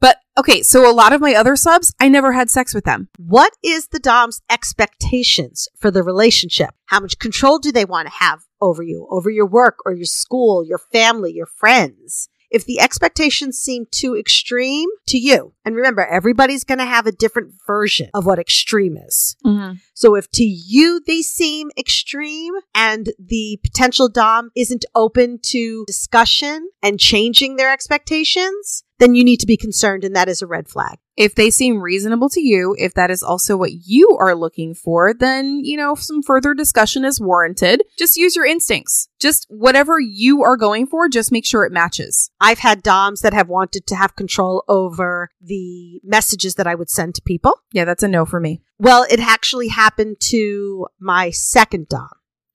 [0.00, 3.08] but okay, so a lot of my other subs, I never had sex with them.
[3.18, 6.70] What is the dom's expectations for the relationship?
[6.86, 10.06] How much control do they want to have over you, over your work or your
[10.06, 12.28] school, your family, your friends?
[12.50, 17.12] If the expectations seem too extreme to you, and remember, everybody's going to have a
[17.12, 19.36] different version of what extreme is.
[19.44, 19.76] Mm-hmm.
[19.92, 26.70] So if to you they seem extreme and the potential Dom isn't open to discussion
[26.82, 30.68] and changing their expectations, then you need to be concerned and that is a red
[30.68, 30.98] flag.
[31.16, 35.12] If they seem reasonable to you, if that is also what you are looking for,
[35.12, 37.82] then, you know, some further discussion is warranted.
[37.98, 39.08] Just use your instincts.
[39.18, 42.30] Just whatever you are going for, just make sure it matches.
[42.40, 46.90] I've had Doms that have wanted to have control over the messages that I would
[46.90, 47.54] send to people.
[47.72, 48.62] Yeah, that's a no for me.
[48.78, 52.10] Well, it actually happened to my second Dom,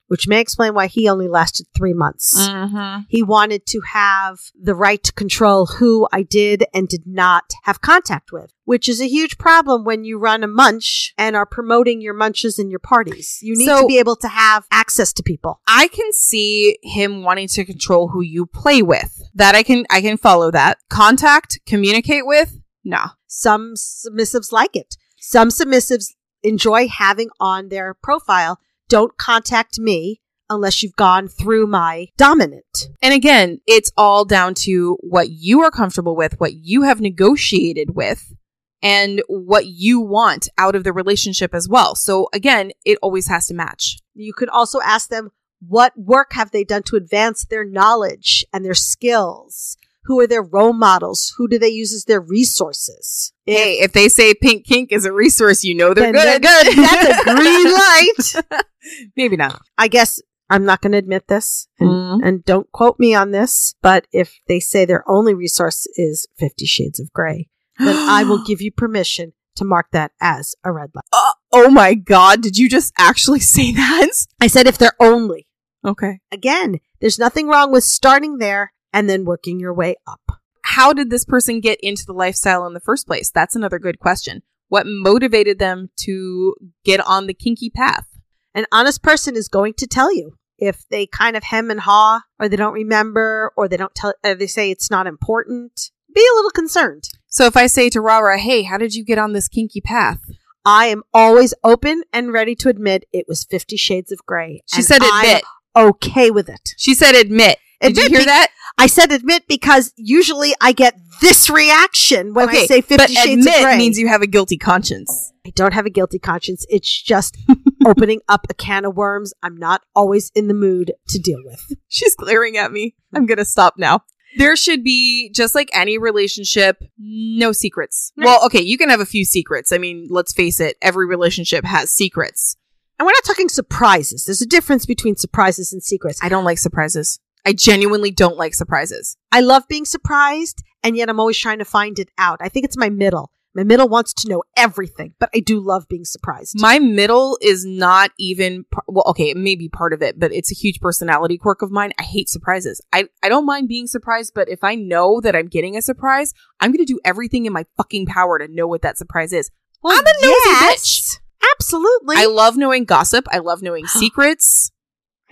[0.08, 2.48] which may explain why he only lasted three months.
[2.48, 3.04] Mm-hmm.
[3.08, 7.82] He wanted to have the right to control who I did and did not have
[7.82, 12.02] contact with, which is a huge problem when you run a munch and are promoting
[12.02, 13.40] your munches and your parties.
[13.42, 15.62] You need So- to be able to have access to people.
[15.68, 19.22] I can see him wanting to control who you play with.
[19.34, 20.78] That I can I can follow that.
[20.90, 22.60] Contact, communicate with?
[22.84, 23.10] Nah.
[23.28, 24.96] Some submissives like it.
[25.18, 26.14] Some submissives
[26.44, 32.90] enjoy having on their profile, don't contact me unless you've gone through my dominant.
[33.02, 37.96] And again, it's all down to what you are comfortable with, what you have negotiated
[37.96, 38.34] with,
[38.82, 41.96] and what you want out of the relationship as well.
[41.96, 43.98] So again, it always has to match.
[44.14, 45.32] You could also ask them,
[45.66, 49.78] what work have they done to advance their knowledge and their skills?
[50.06, 51.34] Who are their role models?
[51.38, 53.32] Who do they use as their resources?
[53.46, 56.26] Hey, if they say pink kink is a resource, you know they're good.
[56.26, 56.78] they're good.
[56.78, 57.74] That's a green
[58.54, 58.66] light.
[59.16, 59.62] Maybe not.
[59.78, 62.20] I guess I'm not going to admit this, and, Mm.
[62.28, 66.66] and don't quote me on this, but if they say their only resource is Fifty
[66.66, 70.90] Shades of Grey, then I will give you permission to mark that as a red
[70.96, 71.06] light.
[71.14, 74.10] Uh, oh my god, did you just actually say that?
[74.42, 75.48] I said if they're only.
[75.86, 76.20] Okay.
[76.32, 80.22] Again, there's nothing wrong with starting there and then working your way up.
[80.62, 83.30] How did this person get into the lifestyle in the first place?
[83.30, 84.44] That's another good question.
[84.70, 88.08] What motivated them to get on the kinky path?
[88.56, 92.22] An honest person is going to tell you if they kind of hem and haw,
[92.40, 95.92] or they don't remember, or they don't tell, or they say it's not important.
[96.14, 97.04] Be a little concerned.
[97.28, 100.22] So if I say to Rara, hey, how did you get on this kinky path?
[100.66, 104.62] I am always open and ready to admit it was Fifty Shades of Grey.
[104.74, 105.44] She said I'm admit.
[105.76, 106.70] okay with it.
[106.78, 107.58] She said admit.
[107.84, 108.48] Did you Admit hear be- that?
[108.78, 113.46] I said admit because usually I get this reaction when I say Fifty but Shades
[113.46, 113.78] admit of Grey.
[113.78, 115.32] means you have a guilty conscience.
[115.46, 116.66] I don't have a guilty conscience.
[116.70, 117.38] It's just
[117.86, 121.78] opening up a can of worms I'm not always in the mood to deal with.
[121.88, 122.96] She's glaring at me.
[123.14, 124.02] I'm gonna stop now.
[124.36, 128.12] There should be, just like any relationship, no secrets.
[128.18, 128.26] Right.
[128.26, 129.72] Well, okay, you can have a few secrets.
[129.72, 132.58] I mean, let's face it, every relationship has secrets.
[132.98, 134.26] And we're not talking surprises.
[134.26, 136.20] There's a difference between surprises and secrets.
[136.24, 137.20] I don't like surprises.
[137.46, 139.18] I genuinely don't like surprises.
[139.32, 142.40] I love being surprised, and yet I'm always trying to find it out.
[142.42, 143.32] I think it's my middle.
[143.56, 146.60] My middle wants to know everything, but I do love being surprised.
[146.60, 149.04] My middle is not even par- well.
[149.10, 151.92] Okay, it may be part of it, but it's a huge personality quirk of mine.
[152.00, 152.82] I hate surprises.
[152.92, 156.34] I I don't mind being surprised, but if I know that I'm getting a surprise,
[156.60, 159.52] I'm gonna do everything in my fucking power to know what that surprise is.
[159.84, 161.20] Well, I'm a nosy yes, bitch.
[161.54, 162.16] Absolutely.
[162.18, 163.28] I love knowing gossip.
[163.32, 164.72] I love knowing secrets.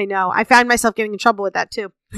[0.02, 0.32] I know.
[0.34, 1.92] I found myself getting in trouble with that too.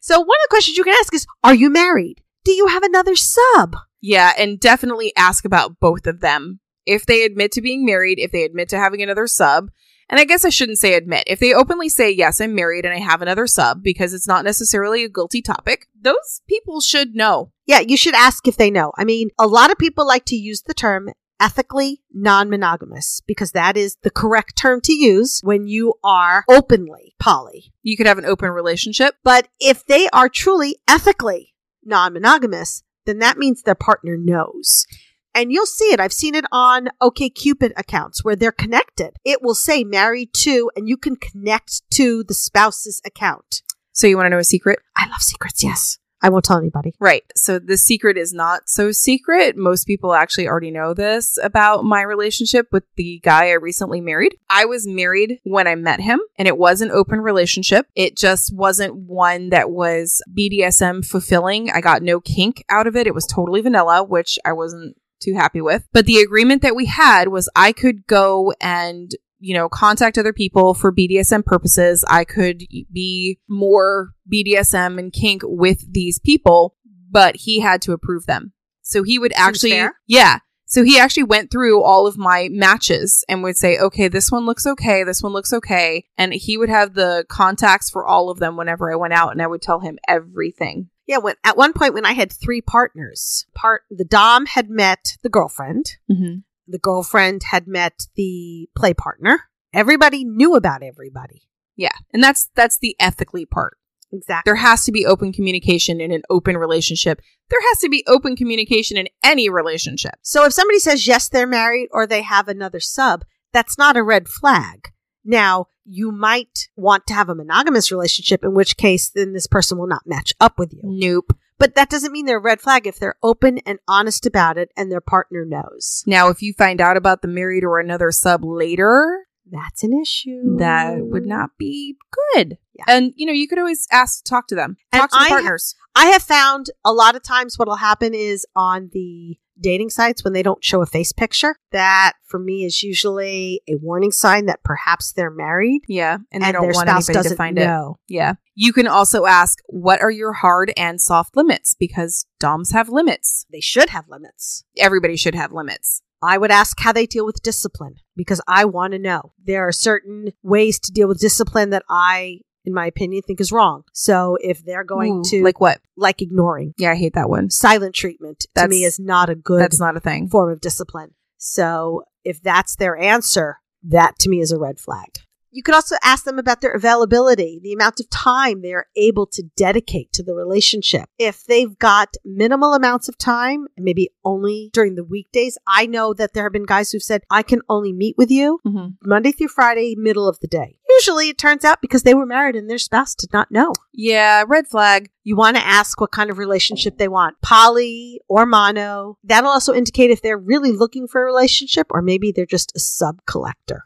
[0.00, 2.22] so one of the questions you can ask is, are you married?
[2.44, 3.76] Do you have another sub?
[4.00, 6.60] Yeah, and definitely ask about both of them.
[6.84, 9.70] If they admit to being married, if they admit to having another sub,
[10.08, 11.24] and I guess I shouldn't say admit.
[11.26, 14.44] If they openly say, yes, I'm married and I have another sub because it's not
[14.44, 17.50] necessarily a guilty topic, those people should know.
[17.66, 18.92] Yeah, you should ask if they know.
[18.96, 23.76] I mean, a lot of people like to use the term ethically non-monogamous because that
[23.76, 27.72] is the correct term to use when you are openly poly.
[27.82, 29.16] You could have an open relationship.
[29.22, 34.86] But if they are truly ethically non-monogamous, then that means their partner knows.
[35.34, 36.00] And you'll see it.
[36.00, 39.16] I've seen it on OKCupid accounts where they're connected.
[39.24, 43.62] It will say married to, and you can connect to the spouse's account.
[43.92, 44.78] So you want to know a secret?
[44.96, 45.62] I love secrets.
[45.62, 45.98] Yes.
[46.22, 46.94] I won't tell anybody.
[46.98, 47.24] Right.
[47.36, 49.56] So the secret is not so secret.
[49.56, 54.36] Most people actually already know this about my relationship with the guy I recently married.
[54.48, 57.86] I was married when I met him and it was an open relationship.
[57.94, 61.70] It just wasn't one that was BDSM fulfilling.
[61.70, 63.06] I got no kink out of it.
[63.06, 65.86] It was totally vanilla, which I wasn't too happy with.
[65.92, 70.32] But the agreement that we had was I could go and you know, contact other
[70.32, 72.04] people for BDSM purposes.
[72.08, 76.74] I could be more BDSM and kink with these people,
[77.10, 78.52] but he had to approve them.
[78.82, 80.38] So he would actually, yeah.
[80.68, 84.46] So he actually went through all of my matches and would say, okay, this one
[84.46, 85.04] looks okay.
[85.04, 86.06] This one looks okay.
[86.18, 89.40] And he would have the contacts for all of them whenever I went out and
[89.40, 90.90] I would tell him everything.
[91.06, 95.16] Yeah, when at one point when I had three partners, part the dom had met
[95.22, 96.38] the girlfriend, Mm-hmm.
[96.66, 99.44] The girlfriend had met the play partner.
[99.72, 101.42] Everybody knew about everybody.
[101.76, 101.92] Yeah.
[102.12, 103.76] And that's that's the ethically part.
[104.12, 104.48] Exactly.
[104.48, 107.20] There has to be open communication in an open relationship.
[107.50, 110.14] There has to be open communication in any relationship.
[110.22, 114.02] So if somebody says yes, they're married or they have another sub, that's not a
[114.02, 114.92] red flag.
[115.24, 119.76] Now, you might want to have a monogamous relationship, in which case then this person
[119.76, 120.80] will not match up with you.
[120.84, 121.36] Nope.
[121.58, 124.70] But that doesn't mean they're a red flag if they're open and honest about it
[124.76, 126.04] and their partner knows.
[126.06, 130.56] Now, if you find out about the married or another sub later, That's an issue.
[130.58, 131.96] that would not be
[132.34, 132.58] good.
[132.74, 132.84] Yeah.
[132.88, 135.28] And you know, you could always ask, talk to them, And talk to the I-
[135.28, 135.74] partners.
[135.94, 140.34] I have found a lot of times what'll happen is on the dating sites when
[140.34, 144.62] they don't show a face picture, that for me is usually a warning sign that
[144.62, 147.64] perhaps they're married yeah, and they and don't their want spouse doesn't to find it.
[147.64, 147.98] know.
[148.08, 148.34] Yeah.
[148.58, 151.76] You can also ask, what are your hard and soft limits?
[151.78, 153.44] Because DOMs have limits.
[153.52, 154.64] They should have limits.
[154.78, 156.00] Everybody should have limits.
[156.22, 159.32] I would ask how they deal with discipline because I want to know.
[159.44, 163.52] There are certain ways to deal with discipline that I, in my opinion, think is
[163.52, 163.82] wrong.
[163.92, 165.80] So if they're going Ooh, to like what?
[165.94, 167.50] like ignoring Yeah, I hate that one.
[167.50, 170.28] silent treatment to me is not a good That's not a thing.
[170.30, 171.10] form of discipline.
[171.36, 175.08] So if that's their answer, that to me is a red flag.
[175.50, 179.42] You could also ask them about their availability, the amount of time they're able to
[179.56, 181.08] dedicate to the relationship.
[181.18, 186.34] If they've got minimal amounts of time, maybe only during the weekdays, I know that
[186.34, 189.48] there have been guys who've said, I can only meet with you hmm Monday through
[189.48, 190.78] Friday, middle of the day.
[190.88, 193.72] Usually it turns out because they were married and their spouse did not know.
[193.92, 195.10] Yeah, red flag.
[195.24, 199.18] You want to ask what kind of relationship they want poly or mono.
[199.24, 202.80] That'll also indicate if they're really looking for a relationship or maybe they're just a
[202.80, 203.84] sub collector.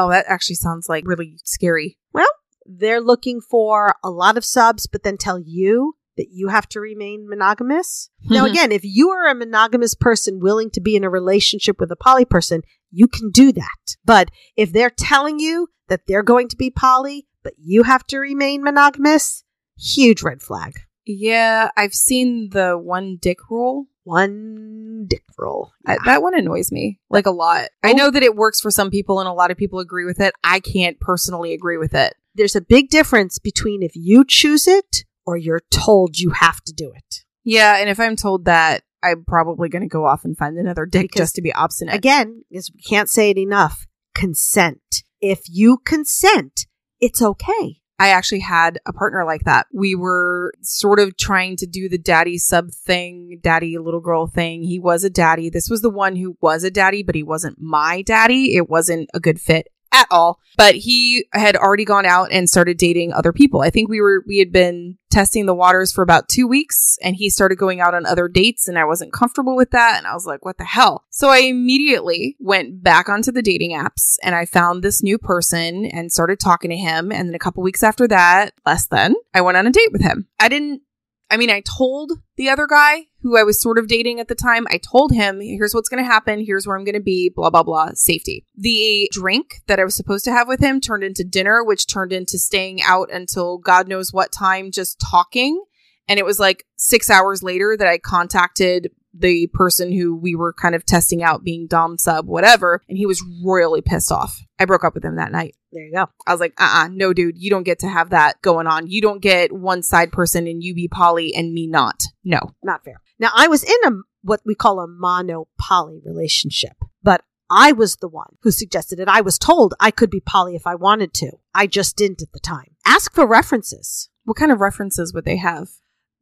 [0.00, 1.98] Oh, that actually sounds like really scary.
[2.14, 2.26] Well,
[2.64, 6.80] they're looking for a lot of subs, but then tell you that you have to
[6.80, 8.08] remain monogamous.
[8.30, 8.50] Now, Mhm.
[8.50, 11.96] again, if you are a monogamous person willing to be in a relationship with a
[11.96, 13.96] poly person, you can do that.
[14.04, 18.18] But if they're telling you that they're going to be poly, but you have to
[18.18, 19.44] remain monogamous,
[19.78, 20.80] huge red flag.
[21.04, 23.86] Yeah, I've seen the one dick rule.
[24.04, 25.72] One dick roll.
[25.86, 27.68] I, that one annoys me like a lot.
[27.82, 27.94] I Oh.
[27.94, 30.34] know that it works for some people and a lot of people agree with it.
[30.44, 32.14] I can't personally agree with it.
[32.34, 36.72] There's a big difference between if you choose it or you're told you have to
[36.72, 37.24] do it.
[37.44, 40.84] Yeah, and if I'm told that, I'm probably going to go off and find another
[40.86, 41.94] dick Because, just to be obstinate.
[41.94, 45.02] Again, because we can't say it enough, consent.
[45.20, 46.66] If you consent,
[47.00, 47.79] it's okay.
[48.00, 49.66] I actually had a partner like that.
[49.74, 54.62] We were sort of trying to do the daddy sub thing, daddy little girl thing.
[54.62, 55.50] He was a daddy.
[55.50, 58.56] This was the one who was a daddy, but he wasn't my daddy.
[58.56, 60.40] It wasn't a good fit at all.
[60.56, 63.62] But he had already gone out and started dating other people.
[63.62, 67.16] I think we were we had been testing the waters for about 2 weeks and
[67.16, 70.14] he started going out on other dates and I wasn't comfortable with that and I
[70.14, 71.04] was like what the hell.
[71.10, 75.84] So I immediately went back onto the dating apps and I found this new person
[75.86, 79.40] and started talking to him and then a couple weeks after that, less than, I
[79.40, 80.28] went on a date with him.
[80.38, 80.82] I didn't
[81.30, 84.34] I mean, I told the other guy who I was sort of dating at the
[84.34, 86.44] time, I told him, here's what's going to happen.
[86.44, 88.44] Here's where I'm going to be, blah, blah, blah, safety.
[88.56, 92.12] The drink that I was supposed to have with him turned into dinner, which turned
[92.12, 95.62] into staying out until God knows what time, just talking.
[96.08, 100.52] And it was like six hours later that I contacted the person who we were
[100.52, 102.82] kind of testing out being Dom sub, whatever.
[102.88, 104.40] And he was royally pissed off.
[104.58, 105.56] I broke up with him that night.
[105.72, 106.06] There you go.
[106.26, 108.88] I was like, uh uh no, dude, you don't get to have that going on.
[108.88, 112.02] You don't get one side person and you be poly and me not.
[112.24, 112.54] No.
[112.62, 113.00] Not fair.
[113.18, 113.90] Now, I was in a
[114.22, 119.08] what we call a mono poly relationship, but I was the one who suggested it.
[119.08, 121.32] I was told I could be poly if I wanted to.
[121.54, 122.76] I just didn't at the time.
[122.86, 124.08] Ask for references.
[124.24, 125.68] What kind of references would they have?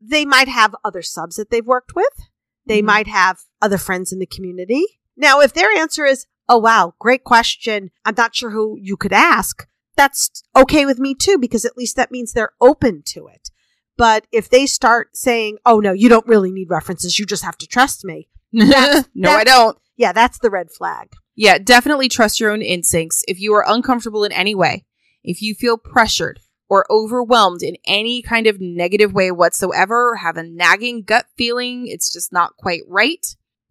[0.01, 2.29] They might have other subs that they've worked with.
[2.69, 2.85] They Mhm.
[2.87, 4.85] might have other friends in the community.
[5.17, 7.91] Now, if their answer is, oh, wow, great question.
[8.05, 9.67] I'm not sure who you could ask.
[9.97, 13.51] That's okay with me too, because at least that means they're open to it.
[13.97, 17.19] But if they start saying, oh, no, you don't really need references.
[17.19, 18.29] You just have to trust me.
[18.53, 19.77] No, I don't.
[19.97, 21.09] Yeah, that's the red flag.
[21.35, 23.25] Yeah, definitely trust your own instincts.
[23.27, 24.85] If you are uncomfortable in any way,
[25.25, 26.39] if you feel pressured
[26.69, 32.13] or overwhelmed in any kind of negative way whatsoever, have a nagging gut feeling, it's
[32.13, 33.27] just not quite right,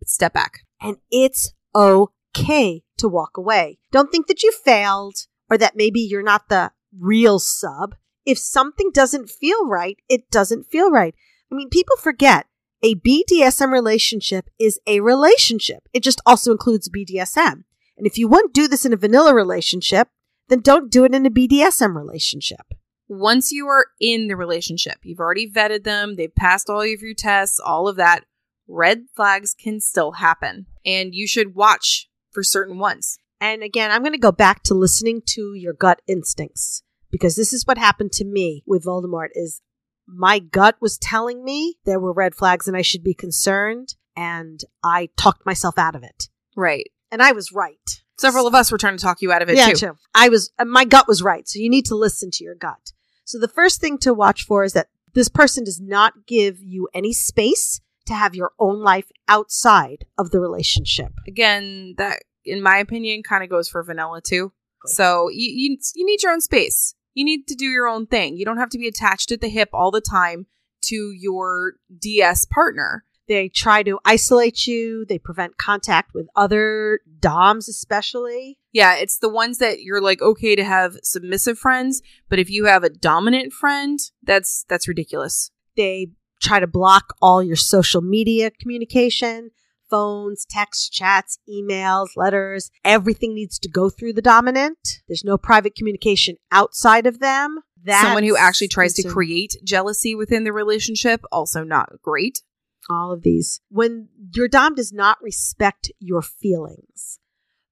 [0.05, 0.59] step back.
[0.81, 3.79] And it's okay to walk away.
[3.91, 7.95] Don't think that you failed or that maybe you're not the real sub.
[8.25, 11.15] If something doesn't feel right, it doesn't feel right.
[11.51, 12.47] I mean, people forget
[12.83, 15.87] a BDSM relationship is a relationship.
[15.93, 17.63] It just also includes BDSM.
[17.97, 20.09] And if you wouldn't do this in a vanilla relationship,
[20.49, 22.73] then don't do it in a BDSM relationship.
[23.09, 27.13] Once you are in the relationship, you've already vetted them, they've passed all of your
[27.13, 28.25] tests, all of that,
[28.67, 30.65] red flags can still happen.
[30.85, 33.17] And you should watch for certain ones.
[33.39, 37.53] And again, I'm going to go back to listening to your gut instincts because this
[37.53, 39.61] is what happened to me with Voldemort is
[40.07, 44.61] my gut was telling me there were red flags and I should be concerned and
[44.83, 46.29] I talked myself out of it.
[46.55, 46.89] Right.
[47.11, 48.01] And I was right.
[48.17, 49.75] Several of us were trying to talk you out of it yeah, too.
[49.75, 49.97] too.
[50.15, 51.47] I was uh, my gut was right.
[51.47, 52.93] So you need to listen to your gut.
[53.27, 56.87] So the first thing to watch for is that this person does not give you
[56.93, 61.11] any space to have your own life outside of the relationship.
[61.27, 64.53] Again, that in my opinion kind of goes for vanilla too.
[64.85, 66.95] So you, you you need your own space.
[67.15, 68.37] You need to do your own thing.
[68.37, 70.45] You don't have to be attached at the hip all the time
[70.83, 73.03] to your DS partner.
[73.27, 75.05] They try to isolate you.
[75.05, 78.57] They prevent contact with other DOMs, especially.
[78.71, 82.65] Yeah, it's the ones that you're like okay to have submissive friends, but if you
[82.65, 85.51] have a dominant friend, that's that's ridiculous.
[85.75, 86.11] They
[86.41, 89.51] try to block all your social media communication,
[89.89, 92.71] phones, text, chats, emails, letters.
[92.85, 94.77] Everything needs to go through the dominant.
[95.07, 97.59] There's no private communication outside of them.
[97.83, 102.41] That's Someone who actually tries to create jealousy within the relationship, also not great.
[102.89, 103.61] All of these.
[103.69, 107.19] When your Dom does not respect your feelings,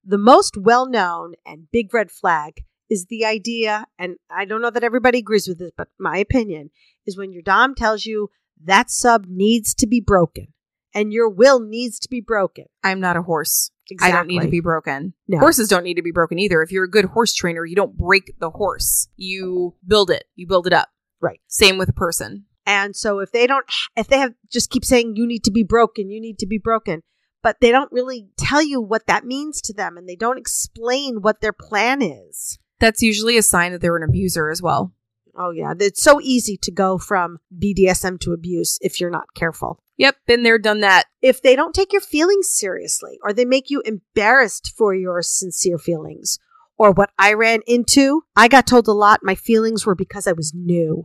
[0.04, 4.70] the most well known and big red flag is the idea, and I don't know
[4.70, 6.70] that everybody agrees with this, but my opinion
[7.06, 8.30] is when your Dom tells you
[8.64, 10.48] that sub needs to be broken
[10.94, 12.64] and your will needs to be broken.
[12.82, 13.70] I'm not a horse.
[14.00, 15.14] I don't need to be broken.
[15.28, 15.38] No.
[15.38, 16.62] Horses don't need to be broken either.
[16.62, 19.08] If you're a good horse trainer, you don't break the horse.
[19.14, 20.24] You build it.
[20.34, 20.88] You build it up.
[21.20, 21.40] Right.
[21.46, 22.46] Same with a person.
[22.66, 23.64] And so if they don't,
[23.96, 26.58] if they have just keep saying you need to be broken, you need to be
[26.58, 27.02] broken,
[27.42, 31.22] but they don't really tell you what that means to them and they don't explain
[31.22, 32.58] what their plan is.
[32.80, 34.92] That's usually a sign that they're an abuser as well.
[35.38, 39.78] Oh yeah, it's so easy to go from BDSM to abuse if you're not careful.
[39.98, 41.04] Yep, been there, done that.
[41.22, 45.78] If they don't take your feelings seriously or they make you embarrassed for your sincere
[45.78, 46.38] feelings
[46.78, 50.32] or what I ran into, I got told a lot my feelings were because I
[50.32, 51.04] was new.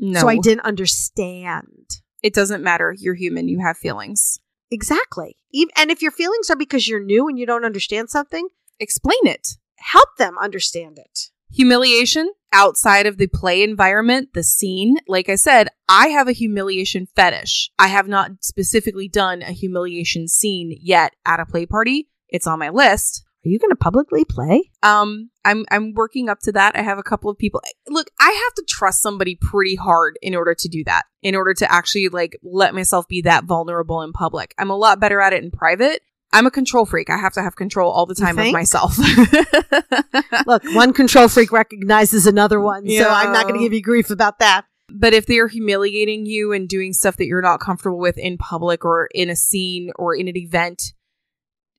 [0.00, 0.20] No.
[0.20, 2.00] So I didn't understand.
[2.22, 2.94] It doesn't matter.
[2.98, 3.48] You're human.
[3.48, 4.40] You have feelings.
[4.70, 5.36] Exactly.
[5.76, 8.48] And if your feelings are because you're new and you don't understand something,
[8.78, 9.56] Explain it.
[9.76, 11.28] help them understand it.
[11.52, 14.96] Humiliation outside of the play environment, the scene.
[15.08, 17.70] Like I said, I have a humiliation fetish.
[17.78, 22.08] I have not specifically done a humiliation scene yet at a play party.
[22.28, 23.24] It's on my list.
[23.42, 24.70] Are you going to publicly play?
[24.82, 26.76] Um, I'm I'm working up to that.
[26.76, 27.62] I have a couple of people.
[27.88, 31.04] Look, I have to trust somebody pretty hard in order to do that.
[31.22, 34.54] In order to actually like let myself be that vulnerable in public.
[34.58, 36.02] I'm a lot better at it in private.
[36.32, 37.10] I'm a control freak.
[37.10, 38.96] I have to have control all the time of myself.
[40.46, 44.10] Look, one control freak recognizes another one, so I'm not going to give you grief
[44.10, 44.64] about that.
[44.88, 48.84] But if they're humiliating you and doing stuff that you're not comfortable with in public
[48.84, 50.92] or in a scene or in an event,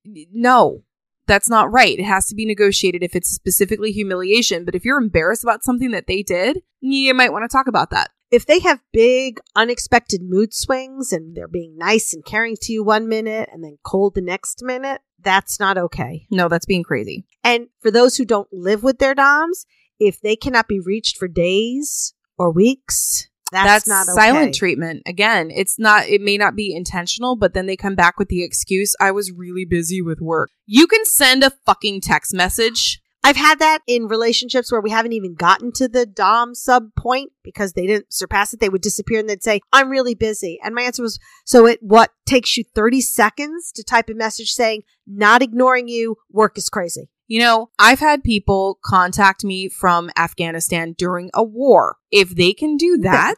[0.06, 0.84] no,
[1.32, 1.98] that's not right.
[1.98, 4.66] It has to be negotiated if it's specifically humiliation.
[4.66, 7.90] But if you're embarrassed about something that they did, you might want to talk about
[7.92, 8.10] that.
[8.32, 12.84] If they have big, unexpected mood swings and they're being nice and caring to you
[12.84, 16.28] one minute and then cold the next minute, that's not okay.
[16.30, 17.26] No, that's being crazy.
[17.46, 19.66] And for those who don't live with their DOMs,
[20.00, 24.16] if they cannot be reached for days or weeks, that's, not okay.
[24.16, 25.04] silent treatment.
[25.06, 28.44] Again, it's not, it may not be intentional, but then they come back with the
[28.44, 30.50] excuse, I was really busy with work.
[30.66, 33.02] You can send a fucking text message.
[33.24, 37.32] I've had that in relationships where we haven't even gotten to the Dom sub point
[37.44, 38.60] because they didn't surpass it.
[38.60, 40.60] They would disappear and they'd say, I'm really busy.
[40.64, 44.52] And my answer was, so it what takes you 30 seconds to type a message
[44.52, 47.10] saying, not ignoring you, work is crazy.
[47.32, 51.96] You know, I've had people contact me from Afghanistan during a war.
[52.12, 53.38] If they can do that,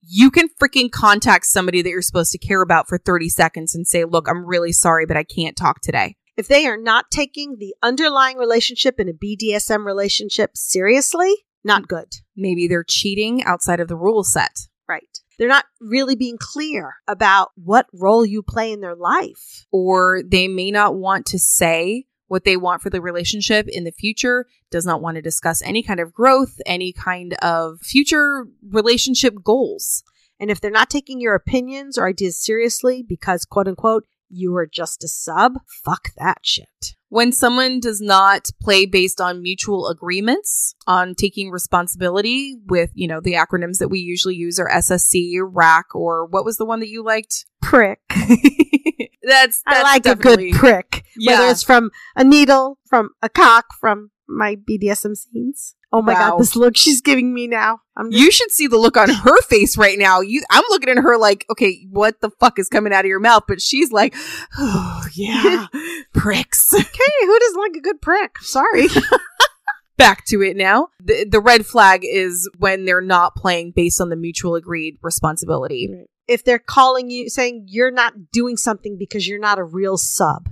[0.00, 3.84] you can freaking contact somebody that you're supposed to care about for 30 seconds and
[3.84, 6.14] say, look, I'm really sorry, but I can't talk today.
[6.36, 11.34] If they are not taking the underlying relationship in a BDSM relationship seriously,
[11.64, 12.12] not good.
[12.36, 14.68] Maybe they're cheating outside of the rule set.
[14.88, 15.18] Right.
[15.36, 19.66] They're not really being clear about what role you play in their life.
[19.72, 23.92] or they may not want to say what they want for the relationship in the
[23.92, 29.34] future, does not want to discuss any kind of growth, any kind of future relationship
[29.44, 30.02] goals.
[30.40, 34.66] And if they're not taking your opinions or ideas seriously because, quote unquote, you are
[34.66, 36.94] just a sub, fuck that shit.
[37.10, 43.20] When someone does not play based on mutual agreements on taking responsibility with, you know,
[43.20, 46.80] the acronyms that we usually use are SSC or RACK or what was the one
[46.80, 47.44] that you liked?
[47.60, 48.00] Prick.
[49.22, 51.04] that's, that's I like a good prick.
[51.24, 55.74] Whether it's from a needle, from a cock, from my BDSM scenes.
[55.94, 56.30] Oh my Wow.
[56.30, 57.80] god, this look she's giving me now.
[57.98, 60.20] I'm just, You should see the look on her face right now.
[60.20, 63.20] You, I'm looking at her like, okay, what the fuck is coming out of your
[63.20, 63.42] mouth?
[63.46, 64.14] But she's like,
[64.58, 65.66] oh yeah,
[66.14, 66.72] pricks.
[66.74, 68.38] okay, who doesn't like a good prick?
[68.40, 68.86] Sorry.
[69.98, 70.88] Back to it now.
[71.04, 75.90] The, the red flag is when they're not playing based on the mutual agreed responsibility.
[76.28, 80.48] If they're calling you saying you're not doing something because you're not a real sub.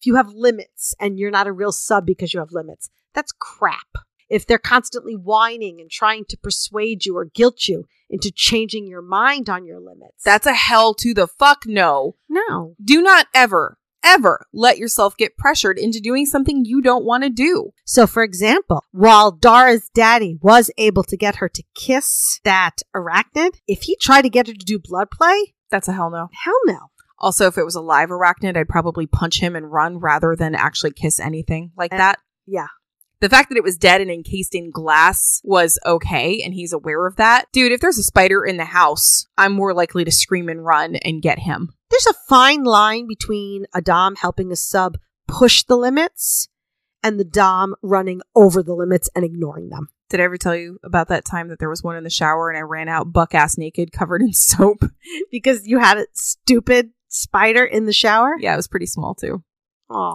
[0.00, 3.32] If you have limits and you're not a real sub because you have limits, that's
[3.32, 3.86] crap.
[4.28, 9.02] If they're constantly whining and trying to persuade you or guilt you into changing your
[9.02, 12.16] mind on your limits, That's a hell to the fuck no.
[12.28, 12.74] no.
[12.82, 17.30] Do not ever, ever let yourself get pressured into doing something you don't want to
[17.30, 17.70] do.
[17.84, 23.50] So, for example, while Dara's daddy was able to get her to kiss that arachnid,
[23.66, 26.28] if he tried to get her to do blood play, That's a hell no.
[26.44, 26.78] hell no.
[27.18, 30.54] Also, if it was a live arachnid, I'd probably punch him and run rather than
[30.54, 32.18] actually kiss anything like Uh, that.
[32.46, 32.66] yeah.
[33.20, 37.06] The fact that it was dead and encased in glass was okay, and he's aware
[37.06, 37.46] of that.
[37.50, 40.96] Dude, if there's a spider in the house, I'm more likely to scream and run
[40.96, 41.72] and get him.
[41.90, 46.48] there's a fine line between a Dom helping a sub push the limits
[47.02, 49.88] and the Dom running over the limits and ignoring them.
[50.10, 52.48] Did I ever tell you about that time that there was one in the shower
[52.50, 54.84] and I ran out buck ass naked covered in soap?
[55.30, 58.36] Because you had a stupid spider in the shower?
[58.38, 59.42] Yeah, it was pretty small too.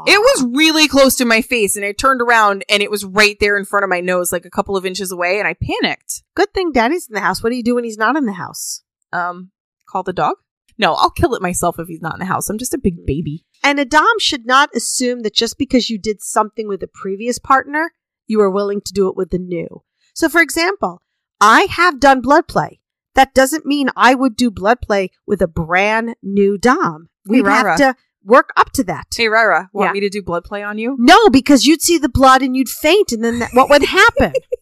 [0.05, 3.38] It was really close to my face, and I turned around and it was right
[3.39, 6.24] there in front of my nose, like a couple of inches away, and I panicked.
[6.36, 7.41] Good thing daddy's in the house.
[7.41, 8.84] What do you do when he's not in the house?
[9.13, 9.51] Um,
[9.88, 10.36] call the dog?
[10.78, 12.49] No, I'll kill it myself if he's not in the house.
[12.49, 13.45] I'm just a big baby.
[13.63, 17.38] And a Dom should not assume that just because you did something with a previous
[17.38, 17.93] partner,
[18.26, 19.84] you are willing to do it with the new.
[20.15, 21.03] So, for example,
[21.39, 22.80] I have done blood play.
[23.13, 27.09] That doesn't mean I would do blood play with a brand new Dom.
[27.26, 27.72] We'd Rara.
[27.72, 29.07] have to work up to that.
[29.15, 29.93] Hey, Rara, want Yeah.
[29.93, 30.95] me to do blood play on you?
[30.99, 34.34] No, because you'd see the blood and you'd faint, and then that, what would happen?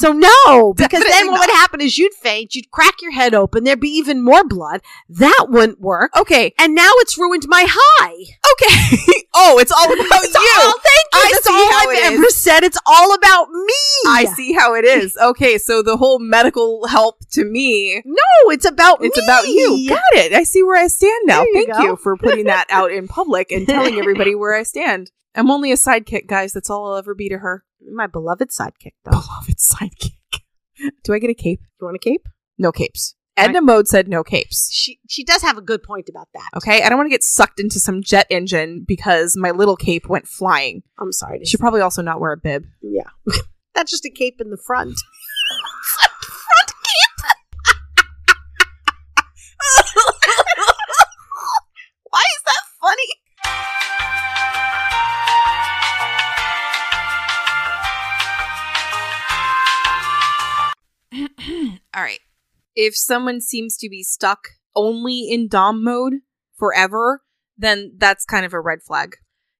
[0.00, 1.46] so no, because Definitely then what not.
[1.48, 4.80] would happen is you'd faint, you'd crack your head open, there'd be even more blood.
[5.08, 6.10] That wouldn't work.
[6.16, 8.14] Okay, And now it's ruined my high.
[8.52, 9.24] okay.
[9.34, 10.62] oh, it's all about It's you.
[10.62, 11.18] all- thank you.
[11.22, 12.36] I That's see all how I've ever is.
[12.36, 12.62] said.
[12.62, 13.74] It's all about me.
[14.06, 15.16] I see how it is.
[15.20, 19.22] Okay, so the whole medical help to me, No, it's about it's me.
[19.24, 19.88] about you.
[19.90, 20.32] Got it.
[20.32, 21.42] I see where I stand now.
[21.42, 21.82] You Thank go.
[21.82, 25.10] you for putting that out in public and telling everybody where I stand.
[25.34, 26.52] I'm only a sidekick, guys.
[26.52, 27.64] That's all I'll ever be to her.
[27.92, 29.12] My beloved sidekick, though.
[29.12, 30.40] Beloved sidekick.
[31.04, 31.60] Do I get a cape?
[31.60, 32.26] Do you want a cape?
[32.58, 33.14] No capes.
[33.36, 34.70] Edna Mode said no capes.
[34.70, 36.50] She she does have a good point about that.
[36.56, 40.08] Okay, I don't want to get sucked into some jet engine because my little cape
[40.10, 40.82] went flying.
[40.98, 41.42] I'm sorry.
[41.44, 42.66] Should probably also not wear a bib.
[42.82, 43.08] yeah,
[43.74, 44.94] that's just a cape in the front.
[62.82, 66.14] If someone seems to be stuck only in Dom mode
[66.56, 67.22] forever,
[67.58, 69.16] then that's kind of a red flag.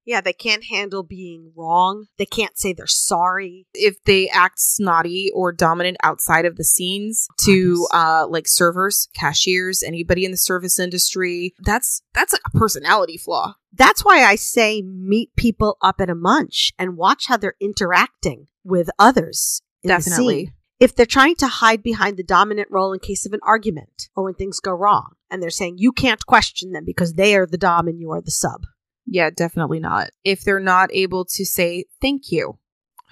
[0.07, 2.07] Yeah, they can't handle being wrong.
[2.17, 3.67] They can't say they're sorry.
[3.75, 9.83] If they act snotty or dominant outside of the scenes to uh like servers, cashiers,
[9.83, 13.57] anybody in the service industry, that's that's a personality flaw.
[13.75, 18.47] That's why I say meet people up at a munch and watch how they're interacting
[18.65, 19.61] with others.
[19.83, 20.55] in the Definitely.
[20.81, 24.25] If they're trying to hide behind the dominant role in case of an argument or
[24.25, 27.59] when things go wrong, and they're saying you can't question them because they are the
[27.59, 28.63] dom and you are the sub.
[29.07, 30.11] Yeah, definitely not.
[30.25, 32.59] If they're not able to say thank you.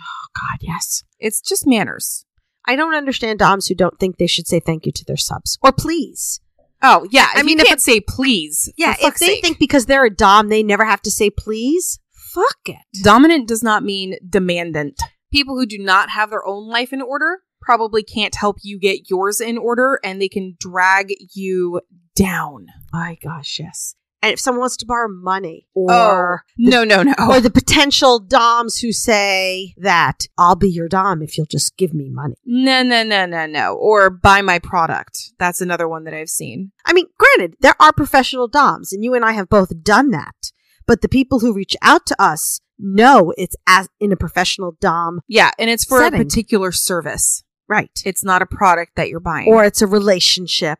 [0.00, 1.04] Oh God, yes.
[1.18, 2.24] It's just manners.
[2.66, 5.58] I don't understand doms who don't think they should say thank you to their subs
[5.62, 6.40] or please.
[6.82, 7.28] Oh, yeah.
[7.34, 8.72] I mean, if can't say please.
[8.78, 9.42] Yeah, if they sake.
[9.42, 13.02] think because they're a dom they never have to say please, fuck it.
[13.02, 14.96] dominant does not mean demandant.
[15.32, 19.11] People who do not have their own life in order probably can't help you get
[19.11, 21.80] yours in order and they can drag you
[22.14, 22.66] down.
[22.92, 23.94] My gosh, yes.
[24.20, 27.14] And if someone wants to borrow money or oh, Or no, no, no.
[27.30, 31.94] or the potential doms who say that I'll be your dom if you'll just give
[31.94, 32.34] me money.
[32.44, 33.74] no, no, no, no, no.
[33.74, 35.32] Or buy my product.
[35.38, 36.72] That's another one that I've seen.
[36.84, 40.50] I mean, granted, there are professional doms, and you and I have both done that.
[40.84, 45.20] But the people who reach out to us know it's as in a professional dom,
[45.28, 46.20] Yeah, and it's for Setting.
[46.20, 47.44] a particular service.
[47.68, 47.90] Right?
[48.04, 49.48] It's not a product that you're buying.
[49.48, 50.78] Or it's a relationship.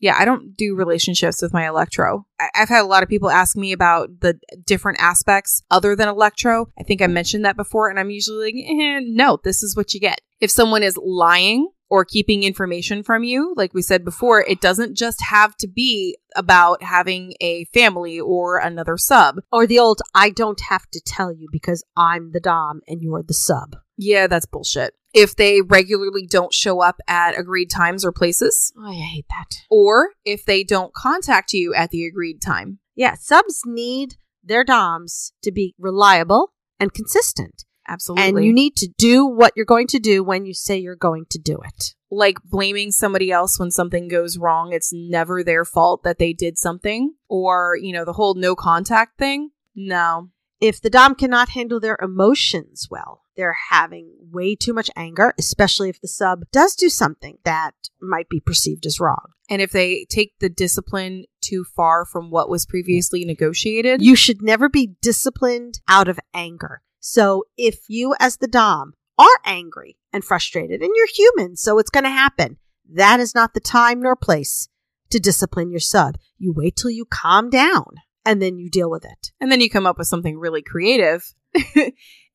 [0.00, 2.26] yeah, I don't do relationships with my electro.
[2.38, 6.08] I- I've had a lot of people ask me about the different aspects other than
[6.08, 6.66] electro.
[6.78, 9.94] I think I mentioned that before, and I'm usually like, eh, no, this is what
[9.94, 10.20] you get.
[10.40, 14.94] If someone is lying or keeping information from you, like we said before, it doesn't
[14.96, 19.36] just have to be about having a family or another sub.
[19.52, 23.22] Or the old I don't have to tell you because I'm the dom and you're
[23.22, 23.76] the sub.
[23.96, 24.92] Yeah, that's bullshit.
[25.14, 29.56] If they regularly don't show up at agreed times or places, Oh, I hate that.
[29.70, 32.80] or if they don't contact you at the agreed time.
[32.96, 37.64] Yeah, subs need their DOMs to be reliable and consistent.
[37.86, 38.28] Absolutely.
[38.28, 41.26] And you need to do what you're going to do when you say you're going
[41.30, 41.94] to do it.
[42.10, 44.72] like blaming somebody else when something goes wrong.
[44.72, 47.14] It's never their fault that they did something.
[47.28, 49.50] Or, you know, the whole no contact thing.
[49.74, 50.30] No.
[50.60, 55.88] If the Dom cannot handle their emotions well, they're having way too much anger, especially
[55.88, 59.32] if the sub does do something that might be perceived as wrong.
[59.50, 64.42] And if they take the discipline too far from what was previously negotiated, You should
[64.42, 66.82] never be disciplined out of anger.
[67.00, 71.90] So if you, as the Dom, are angry and frustrated, and you're human, so it's
[71.90, 72.56] going to happen,
[72.90, 74.68] that is not the time nor place
[75.10, 76.16] to discipline your sub.
[76.38, 79.32] You wait till you calm down and then you deal with it.
[79.40, 81.34] and then you come up with something really creative.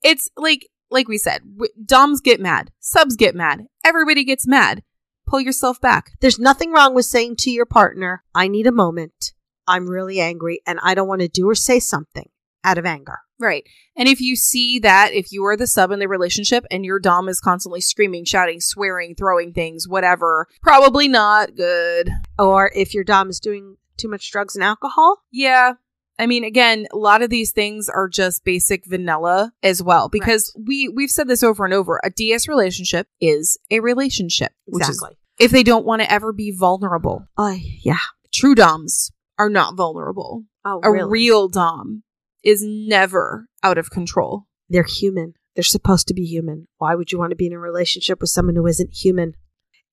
[0.03, 4.83] it's like like we said, w- doms get mad, subs get mad, everybody gets mad.
[5.27, 6.11] Pull yourself back.
[6.21, 9.33] There's nothing wrong with saying to your partner, I need a moment.
[9.67, 12.27] I'm really angry and I don't want to do or say something
[12.63, 13.19] out of anger.
[13.39, 13.63] Right.
[13.95, 16.99] And if you see that, if you are the sub in the relationship and your
[16.99, 22.09] Dom is constantly screaming, shouting, swearing, throwing things, whatever, probably not good.
[22.37, 25.73] Or if your Dom is doing too much drugs and alcohol, Yeah.
[26.21, 30.53] I mean, again, a lot of these things are just basic vanilla as well, because
[30.67, 32.01] we, we've said this over and over.
[32.03, 34.51] A DS relationship is a relationship.
[34.65, 35.17] Which is exactly.
[35.39, 37.25] if they don't want to ever be vulnerable.
[37.37, 37.99] Oh, yeah.
[38.33, 40.43] True Doms are not vulnerable.
[40.65, 41.09] Oh, A really?
[41.09, 42.03] real Dom
[42.43, 44.43] is never out of control.
[44.67, 45.35] They're human.
[45.55, 46.67] They're supposed to be human.
[46.79, 49.35] Why would you want to be in a relationship with someone who isn't human?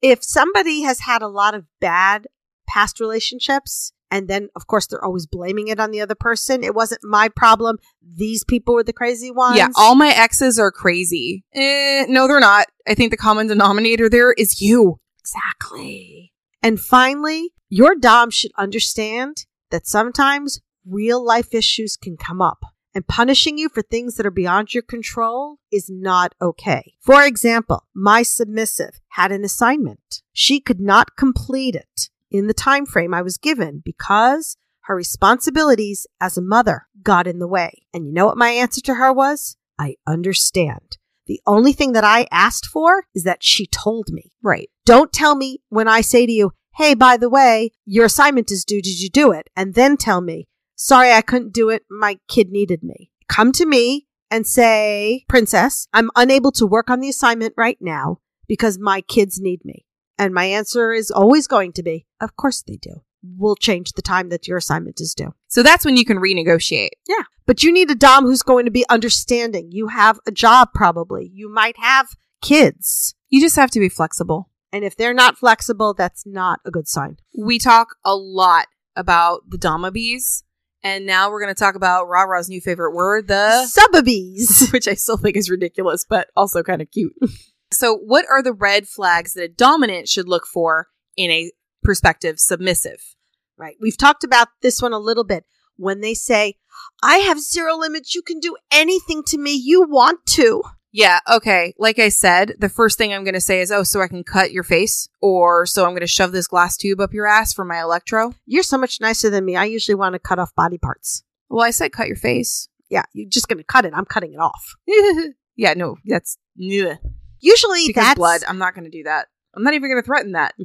[0.03, 2.27] If somebody has had a lot of bad
[2.69, 6.75] past relationships, and then, of course, they're always blaming it on the other person, it
[6.75, 7.79] wasn't my problem.
[8.03, 9.59] These people were the crazy ones.
[9.59, 11.45] Yeah, all my exes are crazy.
[11.55, 12.67] Eh, no, they're not.
[12.87, 15.01] I think the common denominator there is you.
[15.21, 16.33] Exactly.
[16.63, 22.59] And finally, your Dom should understand that sometimes real life issues can come up.
[22.95, 26.95] And punishing you for things that are beyond your control is not okay.
[27.01, 30.23] For example, my submissive had an assignment.
[30.33, 36.07] She could not complete it in the time frame I was given because her responsibilities
[36.21, 37.83] as a mother got in the way.
[37.93, 39.57] And you know what my answer to her was?
[39.79, 40.99] I understand.
[41.27, 44.33] The only thing that I asked for is that she told me.
[44.43, 44.71] Right.
[44.85, 48.65] Don't tell me when I say to you, hey, by the way, your assignment is
[48.65, 48.81] due.
[48.81, 49.49] Did you do it?
[49.57, 50.47] And then tell me,
[50.77, 51.83] sorry, I couldn't do it.
[51.91, 53.11] My kid needed me.
[53.29, 58.19] Come to me and say, Princess, I'm unable to work on the assignment right now
[58.47, 59.86] because my kids need me.
[60.19, 63.03] And my answer is always going to be, of course they do.
[63.23, 65.35] We'll change the time that your assignment is due.
[65.49, 66.91] So that's when you can renegotiate.
[67.09, 67.25] Yeah.
[67.45, 69.71] But you need a Dom who's going to be understanding.
[69.73, 71.31] You have a job, probably.
[71.33, 72.09] You might have
[72.41, 73.15] kids.
[73.29, 74.51] You just have to be flexible.
[74.73, 77.17] And if they're not flexible, that's not a good sign.
[77.37, 80.43] We talk a lot about the domabees,
[80.83, 84.73] and now we're going to talk about Rara's new favorite word, the Subabies.
[84.73, 87.15] which I still think is ridiculous, but also kind of cute.
[87.79, 91.53] so, what are the red flags that a dominant should look for in a
[91.83, 93.17] prospective submissive?
[93.59, 93.77] right.
[93.81, 95.45] We've talked about this one a little bit.
[95.77, 96.55] When they say,
[97.03, 100.63] I have zero limits, you can do anything to me you want to.
[100.93, 101.75] Yeah, okay.
[101.79, 104.25] Like I said, the first thing I'm going to say is, oh, so I can
[104.25, 107.53] cut your face, or so I'm going to shove this glass tube up your ass
[107.53, 108.33] for my electro.
[108.47, 109.57] You're so much nicer than me.
[109.57, 111.23] I usually want to cut off body parts.
[111.51, 112.69] Well, I said cut your face.
[112.89, 113.93] Yeah, you're just going to cut it.
[113.95, 114.75] I'm cutting it off.
[115.57, 116.97] yeah, no, that's ugh.
[117.41, 118.43] Usually because that's blood.
[118.47, 119.29] I'm not going to do that.
[119.55, 120.55] I'm not even going to threaten that.